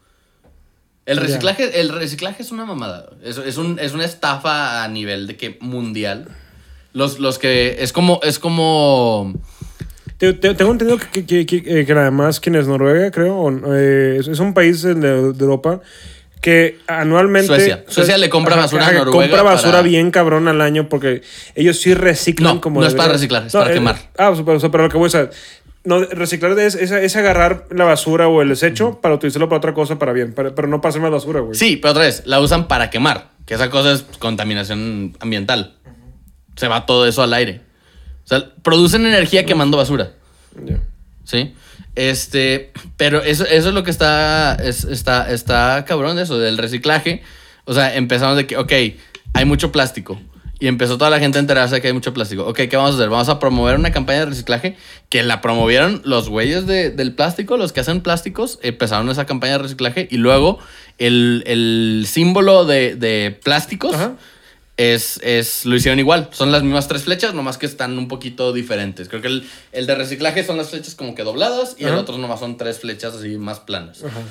[1.06, 3.10] El reciclaje, el reciclaje es una mamada.
[3.24, 6.28] Es, es, un- es una estafa a nivel de que mundial.
[6.94, 7.78] Los, los que.
[7.80, 8.20] Es como.
[8.24, 9.34] Es como.
[10.20, 14.18] Te- te- Tengo entendido que, que, que, que- que además quien es Noruega, creo, eh,
[14.20, 15.80] es, es un país de, de Europa
[16.42, 17.48] que anualmente...
[17.48, 17.84] Suecia.
[17.88, 21.22] Suecia le compra basura a Noruega compra basura para- bien cabrón al año porque
[21.56, 22.82] ellos sí reciclan No, como...
[22.82, 23.98] no es para reciclar, es para quemar.
[24.18, 25.30] Ah, o sea, pero, lo que voy a decir,
[25.86, 29.74] no, reciclar es, es, es agarrar la basura o el desecho para utilizarlo para otra
[29.74, 31.56] cosa para bien, para- pero no para hacer más basura, güey.
[31.56, 33.30] Sí, pero otra vez, la usan para quemar.
[33.46, 35.76] Que esa cosa es contaminación ambiental.
[36.56, 37.62] Se va todo eso al aire.
[38.30, 40.12] O sea, producen energía quemando basura.
[40.66, 40.80] Ya.
[41.24, 41.54] ¿Sí?
[41.96, 46.58] Este, pero eso, eso es lo que está, es- está, está cabrón de eso, del
[46.58, 47.24] reciclaje.
[47.66, 48.72] O sea, empezamos de que, ok,
[49.34, 50.20] hay mucho plástico.
[50.62, 52.46] Y empezó toda la gente a enterarse de que hay mucho plástico.
[52.46, 53.10] Ok, ¿qué vamos a hacer?
[53.10, 54.76] Vamos a promover una campaña de reciclaje
[55.08, 59.54] que la promovieron los güeyes de- del plástico, los que hacen plásticos, empezaron esa campaña
[59.54, 60.60] de reciclaje y luego
[60.98, 64.14] el, el símbolo de, de plásticos Ajá.
[64.80, 66.30] Es, es, lo hicieron igual.
[66.32, 69.10] Son las mismas tres flechas, nomás que están un poquito diferentes.
[69.10, 72.18] Creo que el, el de reciclaje son las flechas como que dobladas y el otro
[72.18, 74.04] nomás son tres flechas así más planas.
[74.06, 74.22] Ajá.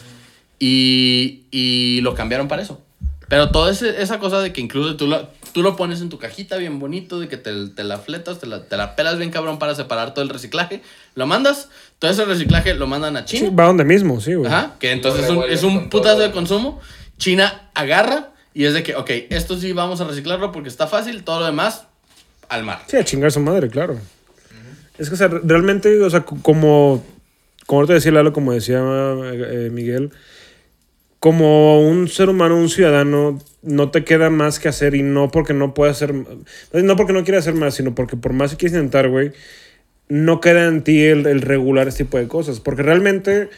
[0.59, 2.81] Y, y lo cambiaron para eso.
[3.29, 6.19] Pero toda ese- esa cosa de que incluso tú lo, tú lo pones en tu
[6.19, 9.31] cajita bien bonito, de que te, te la fletas, te la, te la pelas bien
[9.31, 10.81] cabrón para separar todo el reciclaje,
[11.15, 13.51] lo mandas, todo ese reciclaje lo mandan a Sí, China.
[13.55, 14.51] va donde mismo, sí, güey.
[14.51, 16.27] Ajá, que entonces es un, es putazo todo.
[16.27, 16.81] de consumo.
[17.19, 21.23] China agarra y es de que, ok, esto sí vamos a reciclarlo porque está fácil,
[21.23, 21.87] todo lo demás
[22.49, 22.83] al mar.
[22.89, 24.01] Sí, a chingar su madre, claro.
[24.99, 27.05] Es que, o sea, realmente, o sea, como,
[27.67, 30.11] como te decía Lalo, como decía eh, Miguel,
[31.21, 35.55] como un ser humano, un ciudadano, no te queda más que hacer y no porque
[35.55, 36.13] no puedas hacer,
[36.73, 39.31] no porque no quieras hacer más, sino porque por más que quieres intentar, güey,
[40.09, 42.59] no queda en ti el, el regular este tipo de cosas.
[42.59, 43.51] Porque realmente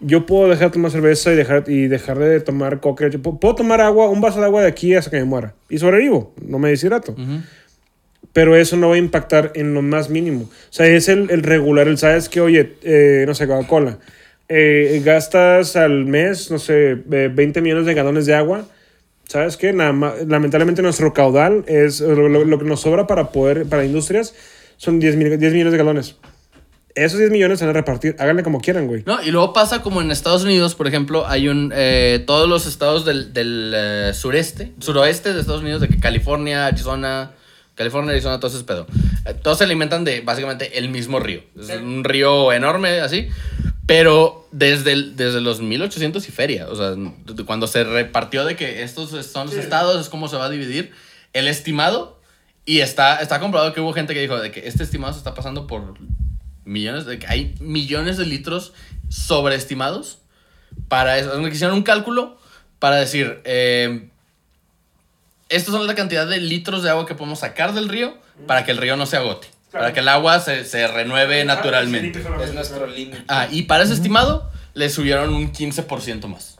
[0.00, 3.08] yo puedo dejar de tomar cerveza y dejar, y dejar de tomar coca.
[3.22, 5.54] Puedo, tomar agua, un vaso de agua de aquí hasta que me muera.
[5.68, 7.14] Y sobrevivo, no me deshidrato.
[8.32, 10.42] Pero eso no va a impactar en lo más mínimo.
[10.44, 13.98] O sea, es el, el regular, el sabes que, oye, eh, no sé, Coca-Cola.
[14.48, 18.66] eh, gastas al mes, no sé, eh, 20 millones de galones de agua.
[19.26, 19.72] ¿Sabes qué?
[19.72, 23.84] Nada más- lamentablemente nuestro caudal es lo, lo- lo que nos sobra para poder, para
[23.84, 24.34] industrias,
[24.76, 26.16] son 10, mil- 10 millones de galones.
[26.96, 28.16] Esos 10 millones se van a repartir.
[28.18, 29.02] Háganle como quieran, güey.
[29.06, 31.72] No, y luego pasa como en Estados Unidos, por ejemplo, hay un.
[31.74, 36.66] eh, todos los estados del, del, eh, sureste, suroeste de Estados Unidos, de que California,
[36.66, 37.32] Arizona,
[37.74, 38.86] California, Arizona, todo ese pedo.
[39.26, 41.42] eh, todos se alimentan de básicamente el mismo río.
[41.60, 43.28] Es un río enorme, así.
[43.86, 46.94] Pero desde, el- desde los 1800 y feria, o sea,
[47.44, 50.90] cuando se repartió de que estos son los estados, es como se va a dividir,
[51.34, 52.18] el estimado,
[52.64, 55.34] y está, está comprobado que hubo gente que dijo de que este estimado se está
[55.34, 55.94] pasando por
[56.66, 58.72] millones, de que hay millones de litros
[59.08, 60.18] sobreestimados
[60.88, 61.38] para eso.
[61.38, 62.38] Me hicieron un cálculo
[62.78, 64.10] para decir, eh,
[65.48, 68.72] estas son la cantidad de litros de agua que podemos sacar del río para que
[68.72, 72.22] el río no se agote, para que el agua se, se renueve naturalmente.
[72.42, 73.24] Es nuestro límite.
[73.28, 76.58] Ah, y para ese estimado le subieron un 15% más.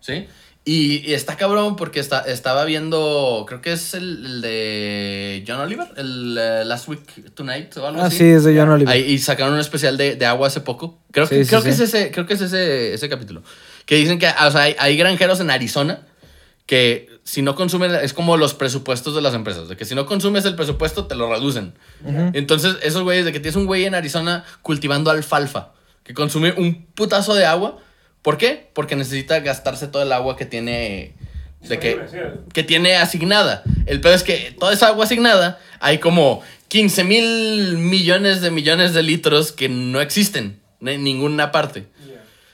[0.00, 0.26] ¿Sí?
[0.62, 5.58] Y, y está cabrón porque está, estaba viendo, creo que es el, el de John
[5.58, 8.18] Oliver, el eh, Last Week Tonight o algo Ah, así.
[8.18, 8.92] sí, es de John Oliver.
[8.92, 10.98] Ahí- y sacaron un especial de, de agua hace poco.
[11.12, 13.42] Creo, Sí, que, sí, creo, que es ese, creo que es ese, ese capítulo.
[13.86, 16.06] Que dicen que o sea, hay, hay granjeros en Arizona
[16.66, 20.04] que si no consumen, es como los presupuestos de las empresas, de que si no
[20.06, 21.74] consumes el presupuesto te lo reducen.
[22.32, 25.72] Entonces, esos güeyes, de que tienes un güey en Arizona cultivando alfalfa,
[26.04, 27.78] que consume un putazo de agua.
[28.22, 28.68] ¿Por qué?
[28.74, 31.14] Porque necesita gastarse todo el agua que tiene...
[31.60, 32.00] De que,
[32.54, 33.62] que tiene asignada.
[33.84, 38.94] El peor es que toda esa agua asignada hay como 15 mil millones de millones
[38.94, 41.86] de litros que no existen en ninguna parte.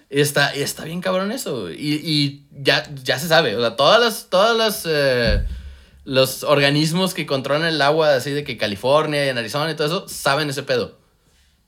[0.08, 1.70] Y está, y está bien cabrón eso.
[1.70, 3.56] Y, y ya, ya se sabe.
[3.56, 5.44] O sea, todas las, todas las, eh,
[6.04, 9.86] los organismos que controlan el agua, así de que California y en Arizona y todo
[9.86, 10.98] eso, saben ese pedo.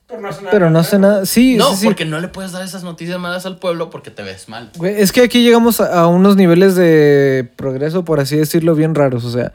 [0.08, 0.50] Pero no hace nada.
[0.50, 1.26] Pero no nada.
[1.26, 1.84] Sí, no, sí, sí.
[1.84, 4.70] porque no le puedes dar esas noticias malas al pueblo porque te ves mal.
[4.76, 8.94] Güey, es que aquí llegamos a, a unos niveles de progreso, por así decirlo, bien
[8.94, 9.24] raros.
[9.26, 9.52] O sea,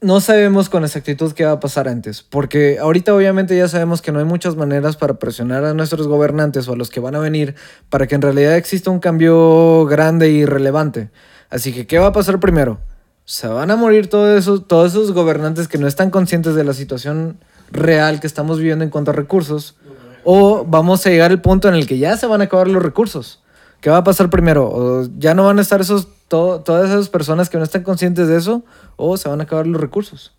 [0.00, 2.22] no sabemos con exactitud qué va a pasar antes.
[2.22, 6.66] Porque ahorita obviamente ya sabemos que no hay muchas maneras para presionar a nuestros gobernantes
[6.68, 7.54] o a los que van a venir
[7.90, 11.10] para que en realidad exista un cambio grande y relevante.
[11.50, 12.80] Así que, ¿qué va a pasar primero?
[13.26, 16.72] Se van a morir todos esos, todos esos gobernantes que no están conscientes de la
[16.72, 17.38] situación
[17.70, 19.76] real que estamos viviendo en cuanto a recursos.
[20.24, 22.82] O vamos a llegar al punto en el que ya se van a acabar los
[22.82, 23.42] recursos.
[23.80, 24.68] ¿Qué va a pasar primero?
[24.68, 28.28] ¿O ya no van a estar esos, to- todas esas personas que no están conscientes
[28.28, 28.62] de eso
[28.96, 30.32] o se van a acabar los recursos.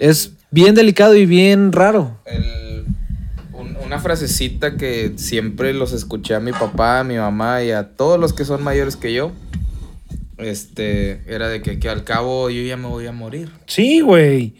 [0.00, 2.18] Es bien delicado y bien raro.
[2.26, 2.84] el-
[3.54, 7.88] un- una frasecita que siempre los escuché a mi papá, a mi mamá y a
[7.96, 9.32] todos los que son mayores que yo.
[10.38, 13.50] Este, era de que, que al cabo yo ya me voy a morir.
[13.66, 14.54] Sí, güey.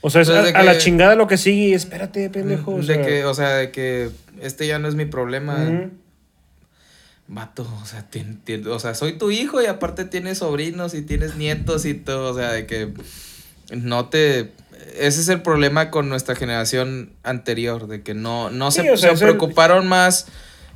[0.00, 1.74] O sea, es Entonces, a, la chingada lo que sigue.
[1.74, 2.74] Espérate, pendejo.
[2.74, 3.02] o de sea.
[3.04, 5.56] que, o sea, de que este ya no es mi problema.
[5.56, 5.90] Ujú.
[7.30, 8.06] Vato, o sea,
[8.70, 12.34] o sea, soy tu hijo y aparte tienes sobrinos y tienes nietos y todo, o
[12.34, 12.94] sea, de que
[13.70, 14.52] no te...
[14.98, 18.96] Ese es el problema con nuestra generación anterior, de que no, no Sí, se, o
[18.96, 20.26] sea, se es el- preocuparon más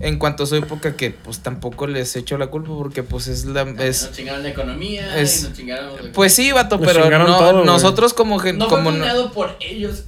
[0.03, 3.45] en cuanto a su época que pues tampoco les echo la culpa porque pues es
[3.47, 3.63] la...
[3.63, 5.93] Es, nos chingaron la economía es- y nos chingaron...
[6.13, 8.39] pues sí, vato, Nos pero no, todo, nosotros como...
[8.39, 10.05] gen- no fue como no- planeado por ellos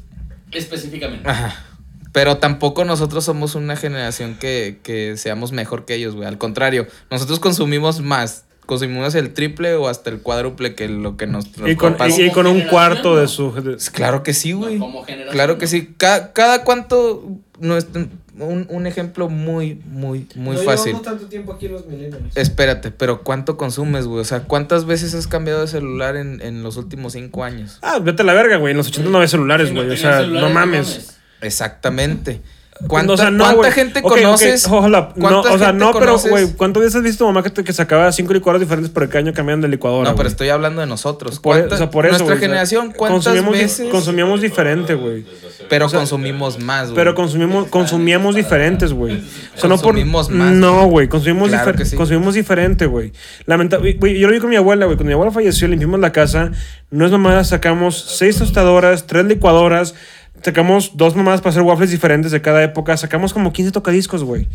[0.52, 1.28] específicamente.
[1.28, 1.64] Ajá.
[2.12, 6.28] Pero tampoco nosotros somos una generación que, que seamos mejor que ellos, güey.
[6.28, 8.44] Al contrario, nosotros consumimos más.
[8.66, 12.30] Consumimos el triple o hasta el cuádruple que lo que nuestros Y con, y, y
[12.30, 13.28] con un cuarto de ¿no?
[13.28, 13.52] su.
[13.52, 14.78] de- Claro que sí, güey.
[14.78, 15.70] como generación, Claro que ¿no?
[15.70, 15.94] sí.
[15.98, 17.24] Ca- cada cuánto...
[17.59, 18.07] nuestro-
[18.38, 21.01] un, un ejemplo muy, muy, muy fácil.
[21.01, 22.37] tanto tiempo aquí los millennials.
[22.37, 24.20] Espérate, pero ¿cuánto consumes, güey?
[24.20, 27.79] O sea, ¿cuántas veces has cambiado de celular en, en los últimos cinco años?
[27.83, 28.73] Ah, vete a la verga, güey.
[28.73, 29.94] En los 80 no había celulares, no güey.
[29.94, 31.18] o sea, celulares, no mames.
[31.40, 32.40] Exactamente.
[32.89, 34.67] ¿Cuánta, O sea, no, cuánta gente conoces?
[34.67, 35.13] ojalá.
[35.15, 37.73] No, ¿Cuánta o sea, no, pero, güey, ¿cuántas veces has visto mamá que, te- que
[37.73, 40.11] sacaba cinco licuadoras diferentes por el caño cambiando de licuadora?
[40.11, 41.39] No, pero estoy hablando de nosotros.
[41.39, 42.19] Por, ¿Cuánta- o sea, por eso.
[42.19, 43.89] Nuestra sea, generación, ¿cuántas consumíamos, di- veces?
[43.91, 45.25] consumíamos diferente, güey.
[45.69, 46.97] Pero consumimos más, güey.
[46.97, 49.23] Pero consumimos, consumíamos diferentes, güey.
[49.57, 49.95] O sea, no por.
[49.95, 51.09] Consumimos más, No, güey.
[51.09, 51.97] Consumimos, Claro difer- que sí.
[51.97, 53.13] consumimos diferente, güey.
[53.47, 53.93] Lamentable.
[53.95, 54.97] Güey, yo lo vi con mi abuela, güey.
[54.97, 56.51] Cuando mi abuela falleció, limpiamos la casa.
[56.91, 59.95] No es mamada, sacamos seis tostadoras, tres licuadoras.
[60.44, 62.94] Sacamos dos mamadas para hacer waffles diferentes de cada época.
[62.98, 64.46] Sacamos como 15 tocadiscos, güey.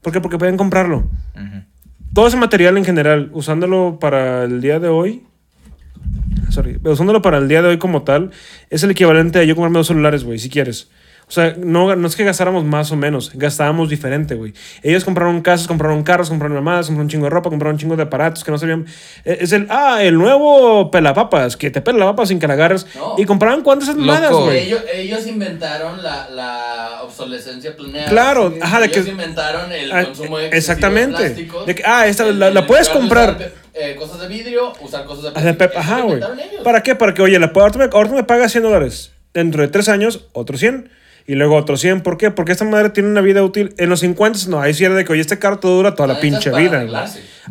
[0.00, 0.20] ¿Por qué?
[0.20, 1.08] Porque pueden comprarlo.
[2.12, 5.24] Todo ese material en general, usándolo para el día de hoy.
[6.50, 8.30] Sorry, usándolo para el día de hoy como tal,
[8.70, 10.88] es el equivalente a yo comprarme dos celulares, güey, si quieres.
[11.26, 14.52] O sea, no, no es que gastáramos más o menos, gastábamos diferente, güey.
[14.82, 17.96] Ellos compraron casas, compraron carros, compraron mamadas, compraron un chingo de ropa, compraron un chingo
[17.96, 18.84] de aparatos que no sabían.
[19.24, 22.52] Eh, Es el, ah, el nuevo pelapapas, que te pela la papa sin que la
[22.54, 22.86] agarres.
[22.94, 23.14] No.
[23.16, 24.44] Y compraban cuántas mamadas, Loco.
[24.44, 24.66] güey.
[24.66, 28.10] Ellos, ellos inventaron la, la obsolescencia planeada.
[28.10, 31.22] Claro, ajá, de ellos que- inventaron el Ah, consumo excesivo exactamente.
[31.22, 31.66] de plásticos.
[31.66, 33.52] De que, ah, esta El- la, la el puedes de comprar.
[33.72, 35.80] eh, cosas de vidrio, usar cosas de Hacer plástico.
[35.80, 36.20] Ajá, güey.
[36.62, 36.94] ¿Para qué?
[36.94, 39.10] Para que, oye, la, ahorita, me, ahorita me paga 100 dólares.
[39.32, 40.90] Dentro de 3 años, otros 100.
[41.26, 42.02] Y luego otros 100.
[42.02, 42.30] ¿Por qué?
[42.30, 43.74] Porque esta madre tiene una vida útil.
[43.78, 44.60] En los 50, no.
[44.60, 46.84] Ahí sí era de que, oye, este carro dura toda la hechas pinche vida.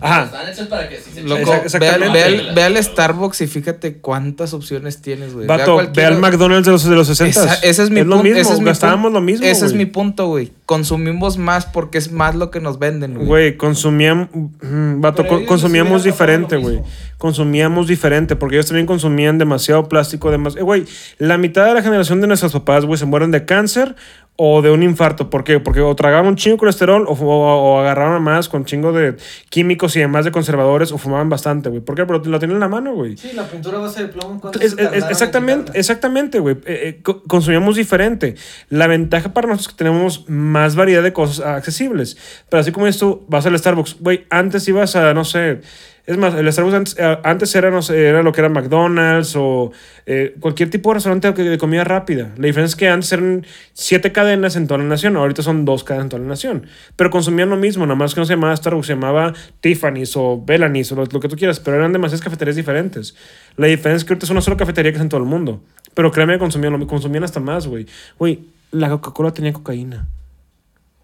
[0.01, 0.23] Ajá.
[0.25, 2.09] Están hechas para que sí se Loco, ve, al, exactamente.
[2.13, 5.45] ve al- ve al Starbucks y fíjate cuántas opciones tienes, güey.
[5.47, 7.29] Vato, ve al McDonald's de los, de los 60.
[7.43, 8.23] Esa- ese es mi lo punto.
[8.23, 8.39] mismo.
[8.39, 9.45] ese es mi gastábamos lo mismo.
[9.45, 10.51] Ese es mi punto, güey.
[10.65, 13.27] Consumimos más porque es más lo que nos venden, güey.
[13.27, 14.29] Güey, consumíamos.
[14.33, 16.75] mm, Vato, co- consumíamos hubiera pasado diferente, lo güey.
[16.77, 16.89] mismo.
[17.17, 20.29] Consumíamos diferente, porque ellos también consumían demasiado plástico.
[20.31, 20.55] Demas...
[20.55, 20.85] eh, Güey,
[21.19, 23.95] la mitad de la generación de nuestros papás, güey, se mueren de cáncer
[24.35, 25.29] o de un infarto.
[25.29, 25.59] ¿Por qué?
[25.59, 29.15] Porque o tragaban un chingo de colesterol o, o- o agarraban más con chingo de
[29.49, 31.81] químicos y demás de conservadores o fumaban bastante, güey.
[31.81, 32.05] ¿Por qué?
[32.05, 33.15] Pero lo tienen en la mano, güey.
[33.15, 34.41] Sí, la pintura base de plomo.
[34.41, 36.55] ¿cuánto Es- es- en exactamente, exactamente, güey.
[36.65, 38.33] Eh, eh, co- consumíamos diferente.
[38.69, 42.17] La ventaja para nosotros es que tenemos más variedad de cosas accesibles.
[42.49, 45.61] Pero así como esto, vas al Starbucks, güey, antes ibas a, no sé,
[46.05, 49.35] es más, el Starbucks antes, eh, antes era, no sé, era lo que era McDonald's
[49.37, 49.71] o
[50.05, 52.33] eh, cualquier tipo de restaurante de, comida rápida.
[52.35, 55.85] La diferencia es que antes eran siete cadenas en toda la nación, ahorita son dos
[55.85, 56.67] cadenas en toda la nación.
[56.97, 60.43] Pero consumían lo mismo, nada más que no se llamaba Starbucks, se llamaba Tiffany's o
[60.45, 63.15] Bellamy's o lo, lo que tú quieras, pero eran demasiadas cafeterías diferentes.
[63.55, 65.63] La diferencia es que ahorita es una sola cafetería que es en todo el mundo.
[65.93, 67.85] Pero créeme, consumían, consumían hasta más, güey.
[68.19, 70.07] Güey, la Coca-Cola tenía cocaína.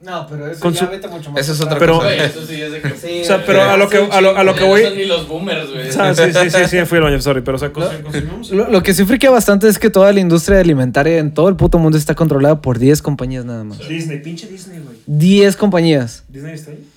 [0.01, 1.41] No, pero eso Con ya su- vete mucho más.
[1.41, 2.07] Eso es otra Pero- cosa.
[2.07, 2.89] Güey, eso sí es de que.
[2.91, 4.83] Sí, O sea, pero a lo que, a lo, a lo que No voy.
[4.83, 5.89] son ni los boomers, güey.
[5.89, 8.49] O sea, sí, sí, sí, sí, fui al baño, sorry, pero o sea, cons- consumimos.
[8.51, 11.57] Lo, lo que sí friquea bastante es que toda la industria alimentaria en todo el
[11.57, 13.79] puto mundo está controlada por 10 compañías nada más.
[13.89, 14.95] Disney, pinche Disney, güey.
[15.05, 16.23] 10 compañías.
[16.29, 16.87] Disney está ahí.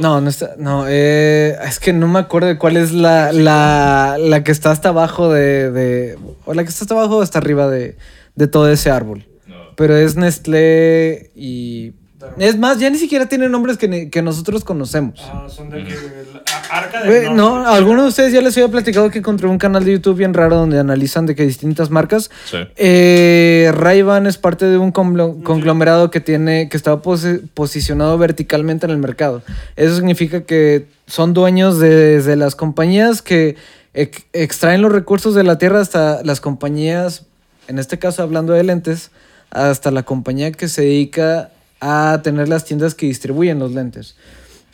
[0.00, 0.54] No, no está.
[0.56, 4.70] No, eh, es que no me acuerdo de cuál es la, la, la que está
[4.70, 7.96] hasta abajo de, de- O la que está hasta abajo o hasta arriba de,
[8.36, 9.26] de todo ese árbol.
[9.46, 9.56] No.
[9.76, 11.92] Pero es Nestlé y.
[12.38, 15.20] Es más, ya ni siquiera tiene nombres que, ni- que nosotros conocemos.
[15.22, 15.90] Ah, son de que.
[15.94, 17.08] la- Arca de.
[17.08, 19.92] Güey, no, a alguno de ustedes ya les había platicado que encontré un canal de
[19.92, 22.30] YouTube bien raro donde analizan de que distintas marcas.
[22.50, 22.56] Sí.
[22.76, 28.86] Eh, Ray-Ban es parte de un conglo- conglomerado que tiene que está posi- posicionado verticalmente
[28.86, 29.42] en el mercado.
[29.76, 33.56] Eso significa que son dueños de- desde las compañías que
[33.94, 37.24] ex- extraen los recursos de la tierra hasta las compañías,
[37.68, 39.10] en este caso hablando de lentes,
[39.50, 44.16] hasta la compañía que se dedica a tener las tiendas que distribuyen los lentes.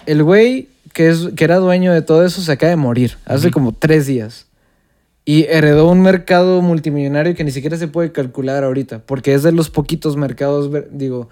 [0.07, 3.51] El güey que, es, que era dueño de todo eso se acaba de morir hace
[3.51, 4.47] como tres días.
[5.27, 9.53] Y heredó un mercado multimillonario que ni siquiera se puede calcular ahorita, porque es de
[9.53, 11.31] los poquitos mercados, digo,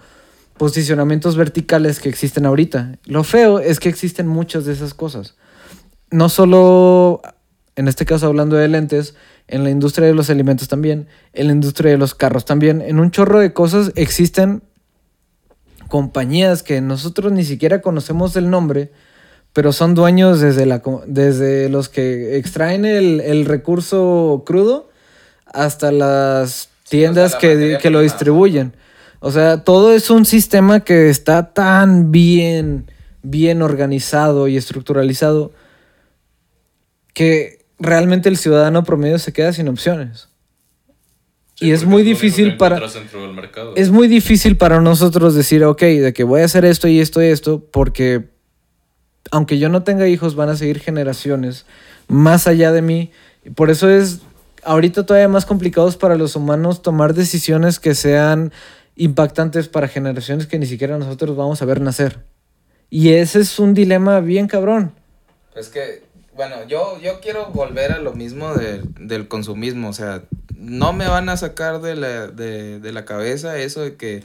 [0.57, 2.97] posicionamientos verticales que existen ahorita.
[3.05, 5.35] Lo feo es que existen muchas de esas cosas.
[6.09, 7.21] No solo,
[7.75, 9.13] en este caso hablando de lentes,
[9.47, 12.99] en la industria de los alimentos también, en la industria de los carros también, en
[12.99, 14.63] un chorro de cosas existen
[15.93, 18.89] compañías que nosotros ni siquiera conocemos el nombre,
[19.53, 24.89] pero son dueños desde, la, desde los que extraen el, el recurso crudo
[25.45, 28.73] hasta las tiendas la que, que lo distribuyen.
[29.19, 32.89] O sea, todo es un sistema que está tan bien,
[33.21, 35.51] bien organizado y estructuralizado
[37.13, 40.27] que realmente el ciudadano promedio se queda sin opciones.
[41.67, 42.79] Y es muy difícil para...
[43.75, 47.21] Es muy difícil para nosotros decir, ok, de que voy a hacer esto y esto
[47.21, 48.25] y esto, porque
[49.31, 51.65] aunque yo no tenga hijos, van a seguir generaciones
[52.07, 53.11] más allá de mí.
[53.45, 54.19] Y por eso es
[54.63, 58.51] ahorita todavía más complicados para los humanos tomar decisiones que sean
[58.95, 62.19] impactantes para generaciones que ni siquiera nosotros vamos a ver nacer.
[62.89, 64.91] Y ese es un dilema bien cabrón.
[65.55, 66.03] Es que,
[66.35, 69.89] bueno, yo, yo quiero volver a lo mismo de- del consumismo.
[69.89, 70.23] O sea,
[70.63, 74.23] no me van a sacar de la, de, de la cabeza eso de que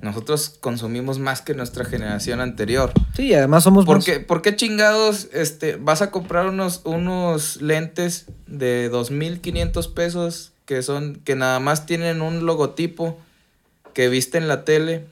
[0.00, 2.92] nosotros consumimos más que nuestra generación anterior.
[3.14, 7.60] Sí, además somos ¿Por más- qué, por qué chingados este, vas a comprar unos, unos
[7.60, 13.18] lentes de 2.500 pesos que, son, que nada más tienen un logotipo
[13.92, 15.04] que viste en la tele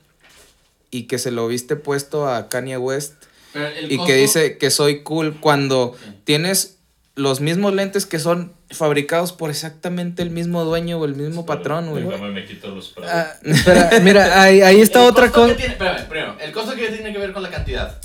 [0.91, 3.13] y que se lo viste puesto a Kanye West?
[3.89, 6.77] Y costo- que dice que soy cool cuando tienes
[7.15, 11.89] los mismos lentes que son fabricados por exactamente el mismo dueño o el mismo patrón,
[11.89, 12.03] güey.
[12.03, 13.11] Déjame me quito los prados.
[13.13, 15.53] Ah, espera, mira, ahí, ahí está otra cosa.
[15.53, 17.99] espérame, primero, el costo que tiene que ver con la cantidad.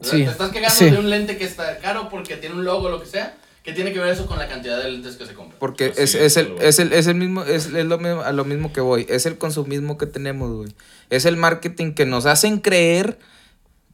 [0.00, 0.90] Sí, Te estás quejando sí.
[0.90, 3.36] de un lente que está caro porque tiene un logo o lo que sea.
[3.62, 5.58] ¿Qué tiene que ver eso con la cantidad de lentes que se compran?
[5.58, 8.32] Porque es, es, es, el, es, el, es el mismo, es, es lo mismo, a
[8.32, 9.04] lo mismo que voy.
[9.10, 10.72] Es el consumismo que tenemos, güey.
[11.10, 13.18] Es el marketing que nos hacen creer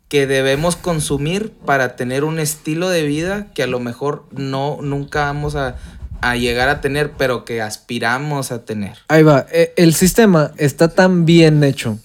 [0.08, 5.22] que debemos consumir para tener un estilo de vida que a lo mejor no, nunca
[5.24, 5.76] vamos a,
[6.20, 8.96] a llegar a tener, pero que aspiramos a tener.
[9.08, 9.46] Ahí va.
[9.52, 11.98] Eh, El sistema está tan bien hecho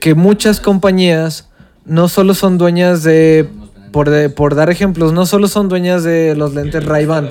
[0.00, 1.48] que muchas compañías
[1.84, 3.48] no solo son dueñas de,
[3.92, 7.28] por, de- por dar ejemplos, no solo son dueñas de los lentes Ray-Ban.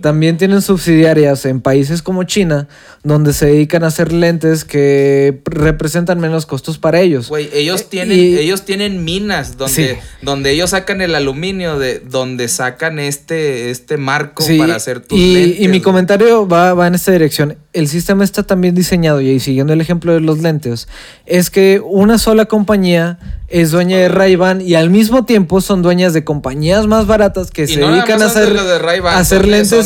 [0.00, 2.68] También tienen subsidiarias en países como China,
[3.02, 7.28] donde se dedican a hacer lentes que representan menos costos para ellos.
[7.28, 10.00] Güey, ellos Eh, tienen, y- ellos tienen minas donde, Sí.
[10.22, 15.18] donde ellos sacan el aluminio, de donde sacan este, este marco Sí, para hacer tus
[15.18, 15.60] y, lentes.
[15.60, 17.56] y mi comentario va, va en esta dirección.
[17.72, 20.88] El sistema está tan bien diseñado, y siguiendo el ejemplo de los lentes,
[21.26, 26.12] es que una sola compañía es dueña de Ray-Ban y al mismo tiempo son dueñas
[26.12, 28.78] de compañías más baratas que Y se no dedican a hacer, de de-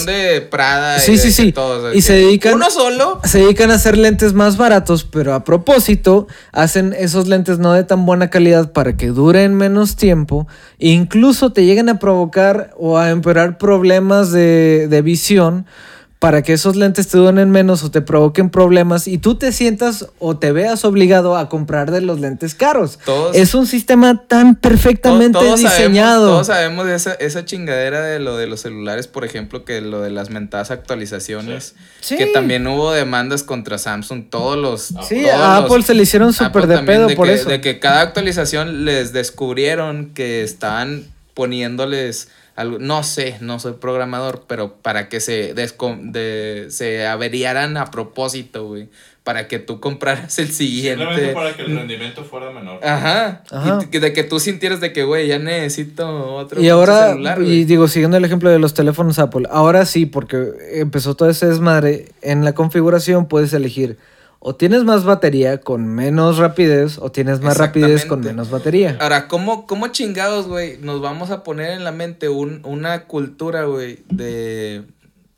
[0.01, 0.07] lentes.
[0.35, 0.99] De Prada.
[0.99, 1.53] Sí, y sí, de sí.
[1.53, 3.21] todos, Y se dedican- Uno solo.
[3.25, 7.85] se dedican a hacer lentes más baratos, pero a propósito hacen esos lentes no de
[7.85, 10.47] tan buena calidad para que duren menos tiempo
[10.79, 15.67] e incluso te lleguen a provocar o a empeorar problemas de, de visión
[16.21, 20.07] para que esos lentes te duren menos o te provoquen problemas y tú te sientas
[20.19, 22.99] o te veas obligado a comprar de los lentes caros.
[23.05, 26.21] Todos- es un sistema tan perfectamente Todos- todos diseñado.
[26.21, 30.01] Sabemos, todos sabemos esa, esa chingadera de lo de los celulares, por ejemplo, que lo
[30.01, 31.75] de las mentadas actualizaciones.
[32.01, 32.17] Sí.
[32.17, 34.25] Que también hubo demandas contra Samsung.
[34.31, 34.95] Todos los.
[35.07, 37.51] Sí, a los- Apple se le hicieron súper de pedo de por que, eso.
[37.51, 44.45] De que cada actualización les descubrieron que estaban poniéndoles algo, no sé, no soy programador,
[44.47, 48.89] pero para que se, de- se averiaran a propósito, güey.
[49.25, 51.35] Para que tú compraras el siguiente.
[51.67, 52.79] rendimiento fuera menor.
[52.85, 53.43] Ajá.
[53.51, 53.79] Ajá.
[53.91, 57.45] Y de que tú sintieras de que, güey, ya necesito otro Y ahora, celular, y
[57.45, 57.65] güey.
[57.65, 62.09] digo, siguiendo el ejemplo de los teléfonos Apple, ahora sí, porque empezó todo ese desmadre,
[62.21, 63.97] en la configuración puedes elegir
[64.47, 68.99] o tienes más batería con menos rapidez o tienes más rapidez con menos batería.
[69.01, 73.65] Ahora, ¿cómo, cómo chingados, güey, nos vamos a poner en la mente un- una cultura,
[73.65, 74.85] güey, de,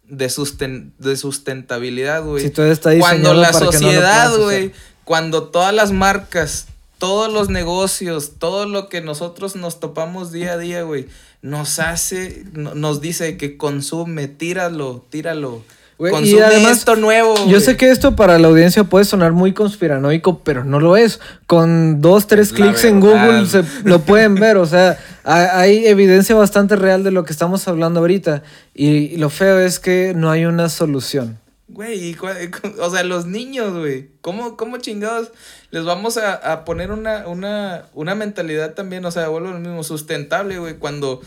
[0.09, 2.43] de, susten- de sustentabilidad, güey?
[2.43, 4.73] Si todo está cuando la para sociedad, güey,
[5.05, 6.67] cuando todas las marcas,
[6.99, 11.07] todos los negocios, todo lo que nosotros nos topamos día a día, güey,
[11.43, 15.63] nos hace, no- nos dice que consume, tíralo, tíralo.
[15.99, 17.35] Güey, y consume además, esto nuevo.
[17.49, 21.21] Yo sé que esto para la audiencia puede sonar muy conspiranoico, pero no lo es.
[21.47, 23.01] Con dos, tres clics en.
[23.01, 24.59] Google se lo pueden ver.
[24.59, 28.43] O sea, ha- hay evidencia bastante real de lo que estamos hablando ahorita.
[28.75, 31.39] Y lo feo es que no hay una solución.
[31.69, 32.17] Güey, y
[32.81, 34.11] o sea, los niños, güey.
[34.21, 35.33] ¿Cómo, ¿Cómo chingados
[35.71, 39.05] les vamos a, a poner una, una, una mentalidad también?
[39.07, 40.75] O sea, vuelvo a lo mismo, sustentable, güey.
[40.75, 41.21] Cuando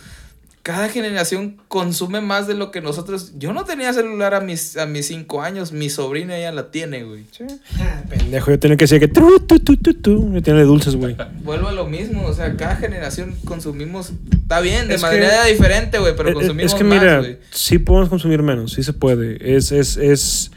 [0.63, 3.31] cada generación consume más de lo que nosotros.
[3.39, 5.71] Yo no tenía celular a mis, a mis cinco años.
[5.71, 7.23] Mi sobrina ya la tiene, güey.
[8.09, 9.07] Pendejo, yo tenía que decir que.
[9.07, 10.33] tru, tu, tu, tu, tu.
[10.33, 11.15] Yo tenía de dulces, güey.
[11.43, 12.25] Vuelvo a lo mismo.
[12.25, 14.11] O sea, cada generación consumimos.
[14.33, 16.15] Está bien, de Es que- manera diferente, güey.
[16.15, 17.37] Pero Eh, eh, consumimos es que más, mira, güey.
[17.51, 19.55] sí podemos consumir menos, sí se puede.
[19.55, 20.51] Es, es, es,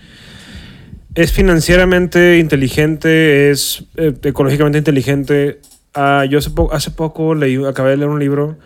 [1.15, 5.61] es financieramente inteligente, es eh, ecológicamente inteligente.
[5.95, 8.59] Ah, yo hace, po- hace poco leí, acabé de leer un libro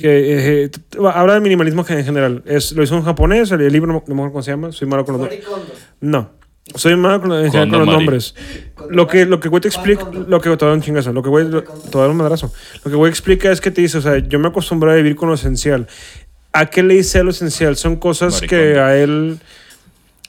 [0.00, 0.80] que eh, t-
[1.12, 2.42] habla del minimalismo en general.
[2.46, 4.88] Es, lo hizo un japonés, el, el libro no, me acuerdo cómo se llama, soy
[4.88, 5.44] malo con los nombres.
[6.00, 6.30] No,
[6.74, 8.34] soy malo con, en general Kondo con los nombres.
[8.90, 11.28] Lo que, lo que güey te explica, lo que te da un chingazo, lo que
[11.28, 12.52] güey, lo- te da un madrazo.
[12.84, 15.14] Lo que güey explica es que te dice, o sea, yo me acostumbré a vivir
[15.16, 15.86] con lo esencial.
[16.52, 17.76] ¿A qué le hice lo esencial?
[17.76, 19.38] Son cosas que a él...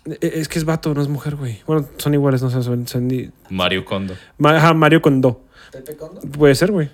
[0.06, 1.60] e- Es que es vato, no es mujer, güey.
[1.66, 2.88] Bueno, son iguales, no sé, son...
[2.88, 4.16] son- Mario Kondo.
[4.38, 5.44] Ma- ajá, Mario Kondo.
[6.38, 6.90] Puede ser, güey.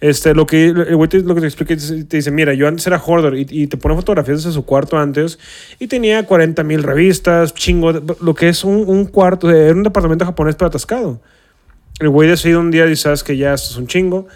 [0.00, 2.86] Este, lo que el güey te, lo que te explica te dice, mira, yo antes
[2.86, 5.38] era hoarder y, y te pone fotografías de su cuarto antes
[5.78, 10.24] y tenía 40 mil revistas, chingo, lo que es un, un cuarto, era un departamento
[10.24, 11.20] japonés pero atascado.
[11.98, 14.26] El güey decide un día, dice, sabes que ya esto es un chingo.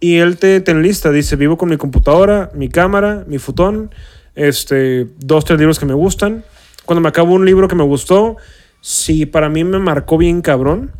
[0.00, 3.90] Y él te, te enlista, dice, vivo con mi computadora, mi cámara, mi futón,
[4.34, 6.44] este, dos, tres libros que me gustan.
[6.84, 8.36] Cuando me acabo un libro que me gustó,
[8.80, 10.90] si para mí me marcó bien cabrón,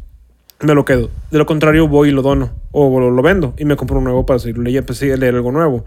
[0.60, 1.10] me lo quedo.
[1.30, 2.52] De lo contrario, voy y lo dono.
[2.72, 5.52] O lo, lo vendo y me compro un nuevo para seguir leyendo, a leer algo
[5.52, 5.84] nuevo.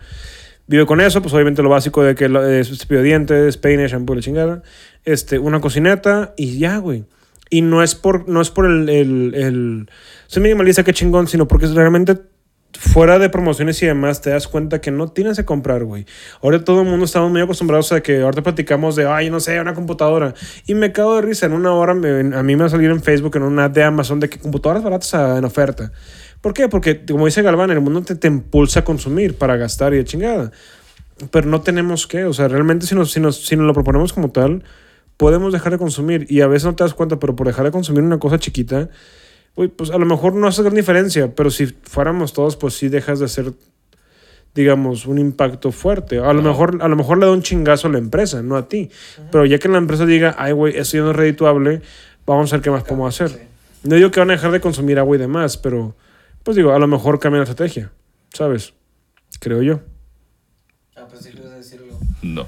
[0.65, 2.25] Vive con eso, pues obviamente lo básico de que
[2.59, 4.63] es cepillo de dientes, peine, shampoo, la chingada.
[5.03, 7.03] Este, una cocineta y ya, güey.
[7.49, 9.89] Y no es por, no es por el, el, el...
[10.27, 12.17] Soy minimalista, qué chingón, sino porque realmente
[12.77, 16.05] fuera de promociones y demás, te das cuenta que no tienes que comprar, güey.
[16.41, 19.59] Ahora todo el mundo estamos muy acostumbrados a que ahorita platicamos de, ay, no sé,
[19.59, 20.33] una computadora.
[20.65, 21.45] Y me cago de risa.
[21.45, 23.83] En una hora me- a mí me va a salir en Facebook, en una de
[23.83, 25.91] Amazon, de que computadoras baratas en oferta.
[26.41, 26.67] ¿Por qué?
[26.67, 30.03] Porque, como dice Galván, el mundo te, te impulsa a consumir para gastar y de
[30.05, 30.51] chingada.
[31.31, 34.11] Pero no tenemos que, o sea, realmente si nos, si nos, si nos lo proponemos
[34.13, 34.63] como tal,
[35.15, 36.25] podemos dejar de consumir.
[36.27, 38.89] Y a veces no te das cuenta, pero por dejar de consumir una cosa chiquita,
[39.55, 42.89] Uy, pues a lo mejor no hace gran diferencia, pero si fuéramos todos, pues sí
[42.89, 43.53] dejas de hacer,
[44.55, 46.17] digamos, un impacto fuerte.
[46.17, 48.67] A lo, mejor, a lo mejor le da un chingazo a la empresa, no a
[48.67, 48.89] ti.
[49.31, 51.81] Pero ya que la empresa diga, ay, güey, esto ya no es redituable,
[52.25, 53.47] vamos a ver qué más podemos hacer.
[53.83, 55.95] No digo que van a dejar de consumir agua y demás, pero,
[56.43, 57.91] pues digo, a lo mejor cambia la estrategia,
[58.33, 58.73] ¿sabes?
[59.39, 59.81] Creo yo.
[62.23, 62.47] No.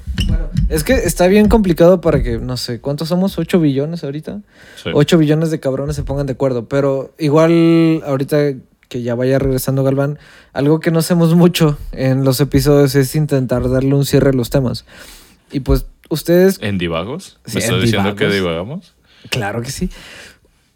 [0.69, 3.37] Es que está bien complicado para que, no sé, ¿cuántos somos?
[3.37, 4.41] ¿8 billones ahorita?
[4.81, 4.89] Sí.
[4.93, 6.67] 8 billones de cabrones se pongan de acuerdo.
[6.67, 8.53] Pero igual, ahorita
[8.89, 10.19] que ya vaya regresando Galván,
[10.53, 14.49] algo que no hacemos mucho en los episodios es intentar darle un cierre a los
[14.49, 14.85] temas.
[15.51, 17.39] Y pues ustedes, ¿En divagos?
[17.45, 18.93] Sí, ¿Me estás en diciendo que divagamos?
[19.29, 19.89] claro que sí.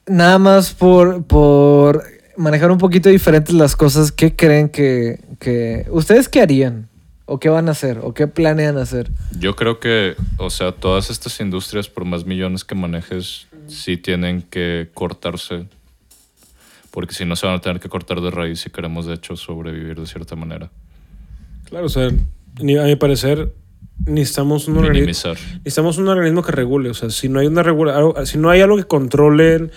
[0.08, 2.04] Nada más por, por
[2.36, 5.86] manejar un poquito diferentes las cosas, ¿qué creen que, que...
[5.92, 6.89] ¿Ustedes qué harían?
[7.30, 8.00] ¿O qué van a hacer?
[8.02, 9.12] ¿O qué planean hacer?
[9.40, 14.42] Yo creo que, o sea, todas estas industrias, por más millones que manejes, sí tienen
[14.42, 15.68] que cortarse.
[16.92, 19.36] Porque si no, se van a tener que cortar de raíz si queremos, de hecho,
[19.36, 20.72] sobrevivir de cierta manera.
[21.66, 22.14] Claro, o sea, a
[22.64, 23.54] mi parecer,
[24.08, 25.06] necesitamos un organismo.
[25.60, 26.90] Necesitamos un organismo que regule.
[26.90, 29.70] O sea, si no hay una regula, algo- si no hay algo que controle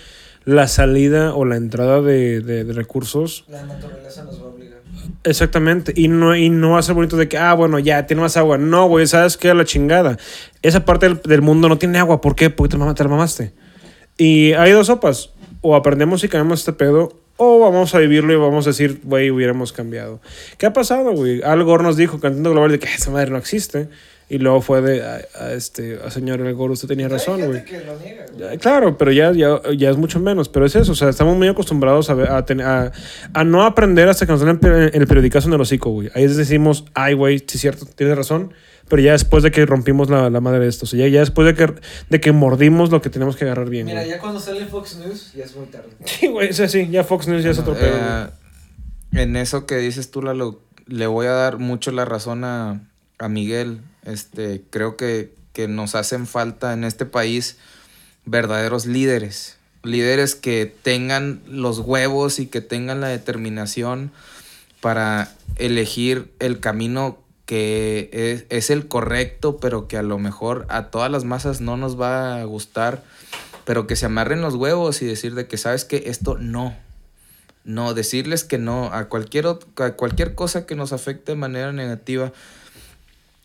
[0.45, 4.52] la salida o la entrada de, de- de recursos, La naturaleza nos va a.
[5.23, 5.93] exactamente.
[5.95, 8.37] Y no, y no va a ser bonito de que, ah, bueno, ya tiene más
[8.37, 8.57] agua.
[8.57, 9.53] No, güey, ¿sabes qué?
[9.53, 10.17] La chingada.
[10.61, 12.21] Esa parte del, mundo no tiene agua.
[12.21, 12.49] ¿Por qué?
[12.49, 13.53] Porque te, mama- te la mamaste.
[14.17, 15.31] Y hay dos sopas.
[15.61, 19.31] O aprendemos y cambiamos este pedo, o vamos a vivirlo y vamos a decir, güey,
[19.31, 20.19] hubiéramos cambiado.
[20.57, 21.41] ¿Qué ha pasado, güey?
[21.41, 23.87] Al Gore nos dijo, cantando global, de que esa madre no existe.
[24.33, 27.63] Y luego fue de, a, a este, a señor El Gore, usted tenía razón, güey.
[28.59, 30.49] Claro, pero ya, ya, ya es mucho menos.
[30.49, 32.91] Pero es eso, o sea, estamos muy acostumbrados a, ver- a, ten- a,
[33.33, 36.09] a no aprender hasta que nos den el, el periodicazo en el hocico, güey.
[36.15, 38.53] Ahí decimos, ay, güey, sí es cierto, tienes razón.
[38.89, 41.19] Pero ya después de que rompimos la, la madre de esto, o sea, ya, ya
[41.19, 41.73] después de que,
[42.09, 43.85] de que mordimos lo que tenemos que agarrar bien.
[43.85, 45.89] Mira, ya cuando sale Fox News, ya es muy tarde.
[46.05, 47.95] Sí, güey, sí, sí, ya Fox News ya es otro pedo.
[47.95, 48.29] Eh,
[49.13, 52.81] en eso que dices tú, Lalo, le voy a dar mucho la razón a,
[53.19, 53.81] a Miguel.
[54.05, 57.57] Este, creo que, que nos hacen falta en este país
[58.25, 59.57] verdaderos líderes.
[59.83, 64.11] Líderes que tengan los huevos y que tengan la determinación
[64.81, 70.89] para elegir el camino que es, es el correcto, pero que a lo mejor a
[70.89, 73.03] todas las masas no nos va a gustar,
[73.65, 76.75] pero que se amarren los huevos y decir de que sabes que esto no,
[77.63, 82.31] no, decirles que no a cualquier, a cualquier cosa que nos afecte de manera negativa.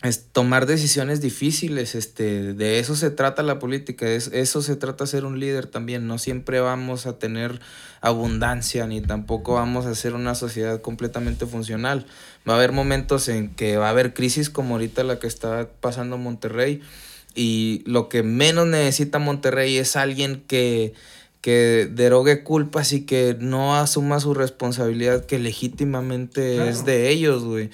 [0.02, 4.76] Es tomar decisiones difíciles, este, de eso se trata la política, de es- eso se
[4.76, 7.60] trata ser un líder también, no siempre vamos a tener
[8.00, 12.06] abundancia ni tampoco vamos a ser una sociedad completamente funcional.
[12.48, 15.68] Va a haber momentos en que va a haber crisis como ahorita la que está
[15.80, 16.80] pasando Monterrey
[17.34, 20.92] y lo que menos necesita Monterrey es alguien que,
[21.40, 26.70] que derogue culpas y que no asuma su responsabilidad que legítimamente Claro.
[26.70, 27.70] es de ellos, güey.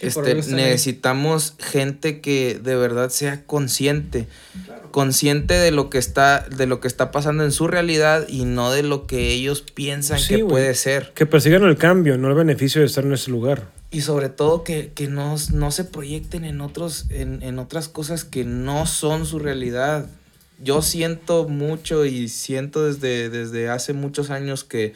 [0.00, 4.26] Este, necesitamos gente que de verdad sea consciente,
[4.90, 8.72] consciente de lo que está, de lo que está pasando en su realidad y no
[8.72, 11.12] de lo que ellos piensan Sí, que puede ser.
[11.14, 13.70] Que persigan el cambio, no el beneficio de estar en ese lugar.
[13.90, 18.24] Y sobre todo que, que no, no se proyecten en, otros, en, en otras cosas
[18.24, 20.06] que no son su realidad.
[20.58, 24.94] Yo siento mucho y siento desde, desde hace muchos años que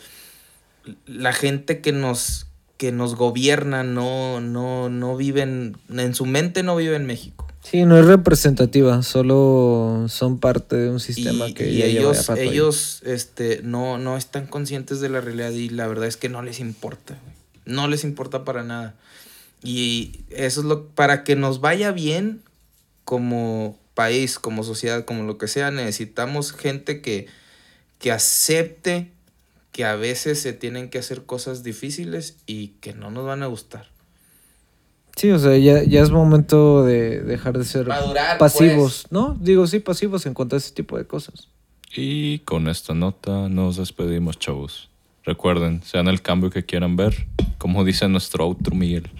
[1.06, 2.46] la gente que nos,
[2.80, 7.46] que nos gobierna no, no, no vive en, su mente no vive en México.
[7.62, 12.12] Sí, no es representativa, solo son parte de un sistema y, que y ya lleva
[12.12, 12.48] ellos, ahí.
[12.48, 16.40] ellos este, no, no están conscientes de la realidad y la verdad es que no
[16.40, 17.18] les importa.
[17.66, 18.94] No les importa para nada.
[19.62, 22.40] Y eso es lo para que nos vaya bien
[23.04, 27.26] como país, como sociedad, como lo que sea, necesitamos gente que,
[27.98, 29.10] que acepte
[29.72, 33.46] que a veces se tienen que hacer cosas difíciles y que no nos van a
[33.46, 33.88] gustar.
[35.16, 39.36] Sí, o sea, ya, ya es momento de dejar de ser Madurar, pasivos, ¿no?
[39.40, 41.48] Digo, sí, pasivos en cuanto a ese tipo de cosas.
[41.94, 44.88] Y con esta nota nos despedimos, chavos.
[45.24, 47.26] Recuerden, sean el cambio que quieran ver,
[47.58, 49.10] como dice nuestro outro Miguel.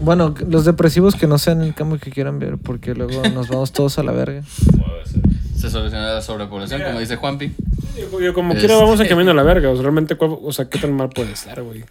[0.00, 3.72] Bueno, los depresivos que no sean el cambio que quieran ver, porque luego nos vamos
[3.72, 4.44] todos a la verga.
[5.58, 7.52] Se soluciona la sobrepoblación, como dice Juanpi.
[7.96, 9.70] Yo, yo como Este- quiera vamos en camino a la verga.
[9.70, 11.84] O sea, realmente, ¿cuál- o sea, ¿qué tan mal puede estar, güey?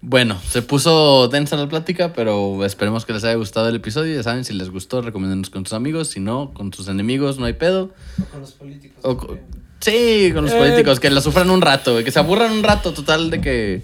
[0.00, 4.14] Bueno, se puso densa la plática, pero esperemos que les haya gustado el episodio.
[4.14, 6.08] Ya saben, si les gustó, recomiéndenos con sus amigos.
[6.08, 7.90] Si no, con sus enemigos, no hay pedo.
[8.30, 8.98] con los políticos.
[9.02, 9.38] O co-
[9.80, 10.58] sí, con los Eh.
[10.58, 13.82] políticos, que la sufran un rato, que se aburran un rato, total, de que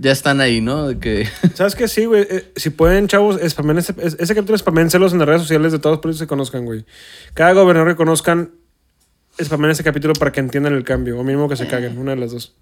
[0.00, 0.88] ya están ahí, ¿no?
[0.88, 1.28] De que.
[1.54, 1.88] ¿Sabes qué?
[1.88, 2.26] Sí, güey.
[2.28, 5.78] eh, si pueden, chavos, spamen ese, es- ese capítulo, spamenselos en las redes sociales de
[5.78, 6.84] todos los políticos que conozcan, güey.
[7.34, 8.52] Cada gobernador que conozcan,
[9.42, 11.18] spamen ese capítulo para que entiendan el cambio.
[11.18, 12.54] O mínimo que se caguen, una de las dos.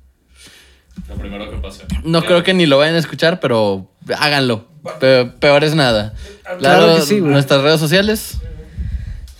[1.09, 1.85] Lo primero que pase.
[2.05, 4.67] No creo que ni lo vayan a escuchar, pero háganlo.
[5.01, 6.15] Pe- peor es nada.
[6.59, 7.33] Claro que sí, güey.
[7.33, 8.39] Nuestras redes sociales.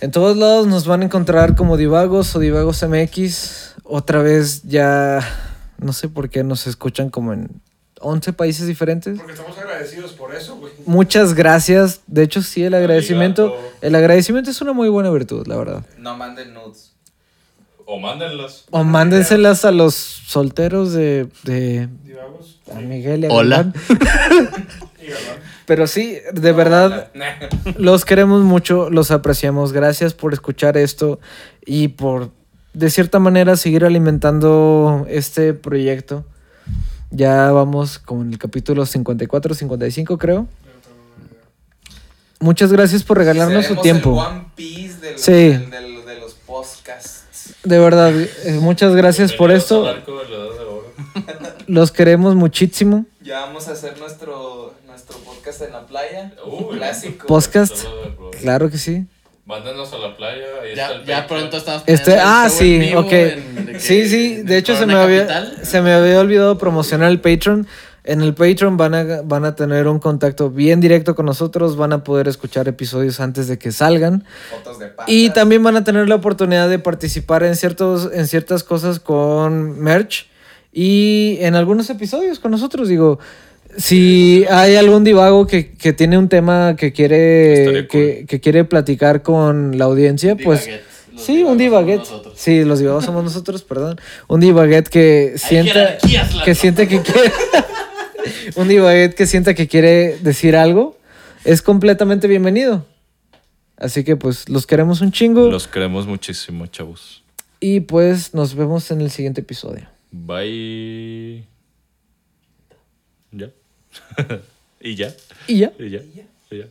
[0.01, 3.73] En todos lados nos van a encontrar como Divagos o Divagos MX.
[3.83, 5.19] Otra vez ya,
[5.79, 7.49] no sé por qué nos escuchan como en
[8.01, 9.17] 11 países diferentes.
[9.17, 10.73] Porque estamos agradecidos por eso, güey.
[10.85, 12.01] Muchas gracias.
[12.07, 13.55] De hecho, sí, el agradecimiento.
[13.81, 15.85] El agradecimiento es una muy buena virtud, la verdad.
[15.97, 16.93] No manden nudes.
[17.85, 18.65] O mándenlas.
[18.71, 22.59] O mándenselas a los solteros de, de Divagos.
[22.75, 23.71] a Miguel y a Hola.
[25.65, 27.11] Pero sí, de verdad,
[27.77, 29.73] los queremos mucho, los apreciamos.
[29.73, 31.19] Gracias por escuchar esto
[31.65, 32.31] y por,
[32.73, 36.25] de cierta manera, seguir alimentando este proyecto.
[37.09, 40.47] Ya vamos con el capítulo 54, 55, creo.
[42.39, 44.11] Muchas gracias por regalarnos su tiempo.
[44.21, 45.31] el One Piece de los, Sí.
[45.31, 47.55] del- del- de los podcasts.
[47.63, 49.85] De verdad, eh, muchas gracias por esto.
[51.67, 53.05] Los queremos muchísimo.
[53.21, 56.33] Ya vamos a hacer nuestro, nuestro podcast en la playa.
[56.71, 57.25] Clásico.
[57.27, 57.85] Podcast.
[58.41, 59.05] Claro que sí.
[59.47, 60.43] Mándenos a la playa.
[60.61, 63.11] Ahí Ya, está el ya pronto estamos Este, ah, sí, ok.
[63.13, 67.09] en- de que- Sí, sí, de hecho se me, había, se me había olvidado promocionar
[67.09, 67.65] el Patreon.
[68.03, 71.93] En el Patreon van a, van a tener un contacto bien directo con nosotros, van
[71.93, 74.25] a poder escuchar episodios antes de que salgan.
[74.49, 74.91] Fotos de.
[75.07, 79.79] Y también van a tener la oportunidad de participar en, ciertos, en ciertas cosas con
[79.79, 80.27] merch
[80.73, 83.19] Y en algunos episodios con nosotros, digo,
[83.77, 89.21] si hay algún divago que, que tiene un tema que quiere, que, que quiere platicar
[89.21, 90.69] con la audiencia, pues...
[91.15, 92.01] Sí, un divaguet.
[92.35, 93.99] Sí, los divagos somos nosotros, perdón.
[94.27, 95.97] Un divaguet que sienta
[96.45, 97.31] que siente que quiere
[98.55, 100.95] un divaguet que sienta que quiere decir algo
[101.43, 102.85] es completamente bienvenido.
[103.77, 107.23] Así que pues los queremos un chingo Los queremos muchísimo, chavos.
[107.59, 109.87] y pues nos vemos en el siguiente episodio.
[110.11, 111.56] Bye.
[114.81, 115.13] ¿Y ya?
[115.47, 115.71] Y ya.
[115.79, 116.01] ¿Y ya?
[116.51, 116.65] ¿Y ya?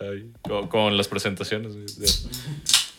[0.00, 1.74] Ay, con, con las presentaciones.
[1.74, 2.08] de-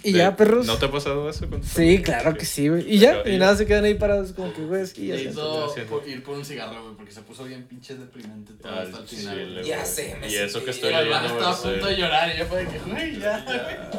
[0.03, 0.65] Y de- ya, perros.
[0.67, 1.47] ¿No te ha pasado eso?
[1.49, 2.91] con- Sí, claro que sí, güey.
[2.91, 3.37] Y ya, Y y ya.
[3.39, 5.29] nada, se quedan ahí parados como que, güey, sí, ya está.
[5.31, 8.81] hizo por- ir por un cigarro, güey, porque se puso bien pinche deprimente todo Ah,
[8.81, 9.63] hasta el final.
[9.63, 11.15] Ya sé, me Y eso que estoy leyendo.
[11.25, 13.91] estaba a punto de llorar y yo fue de que, güey, ya.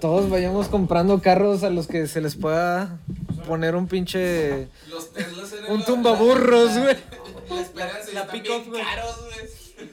[0.00, 2.98] Todos vayamos comprando carros a los que se les pueda
[3.46, 6.96] poner un pinche Los Teslas eran un tumbaburros, güey.
[7.54, 8.82] La, esperanza La la pick-up, pick güey.
[8.84, 9.90] caros, güey.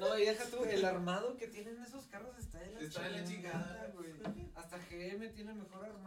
[0.00, 3.10] No, y deja tú, el armado que tienen esos carros está de la Está de
[3.10, 4.10] la chingada, güey.
[4.54, 6.05] Hasta GM tiene mejor armado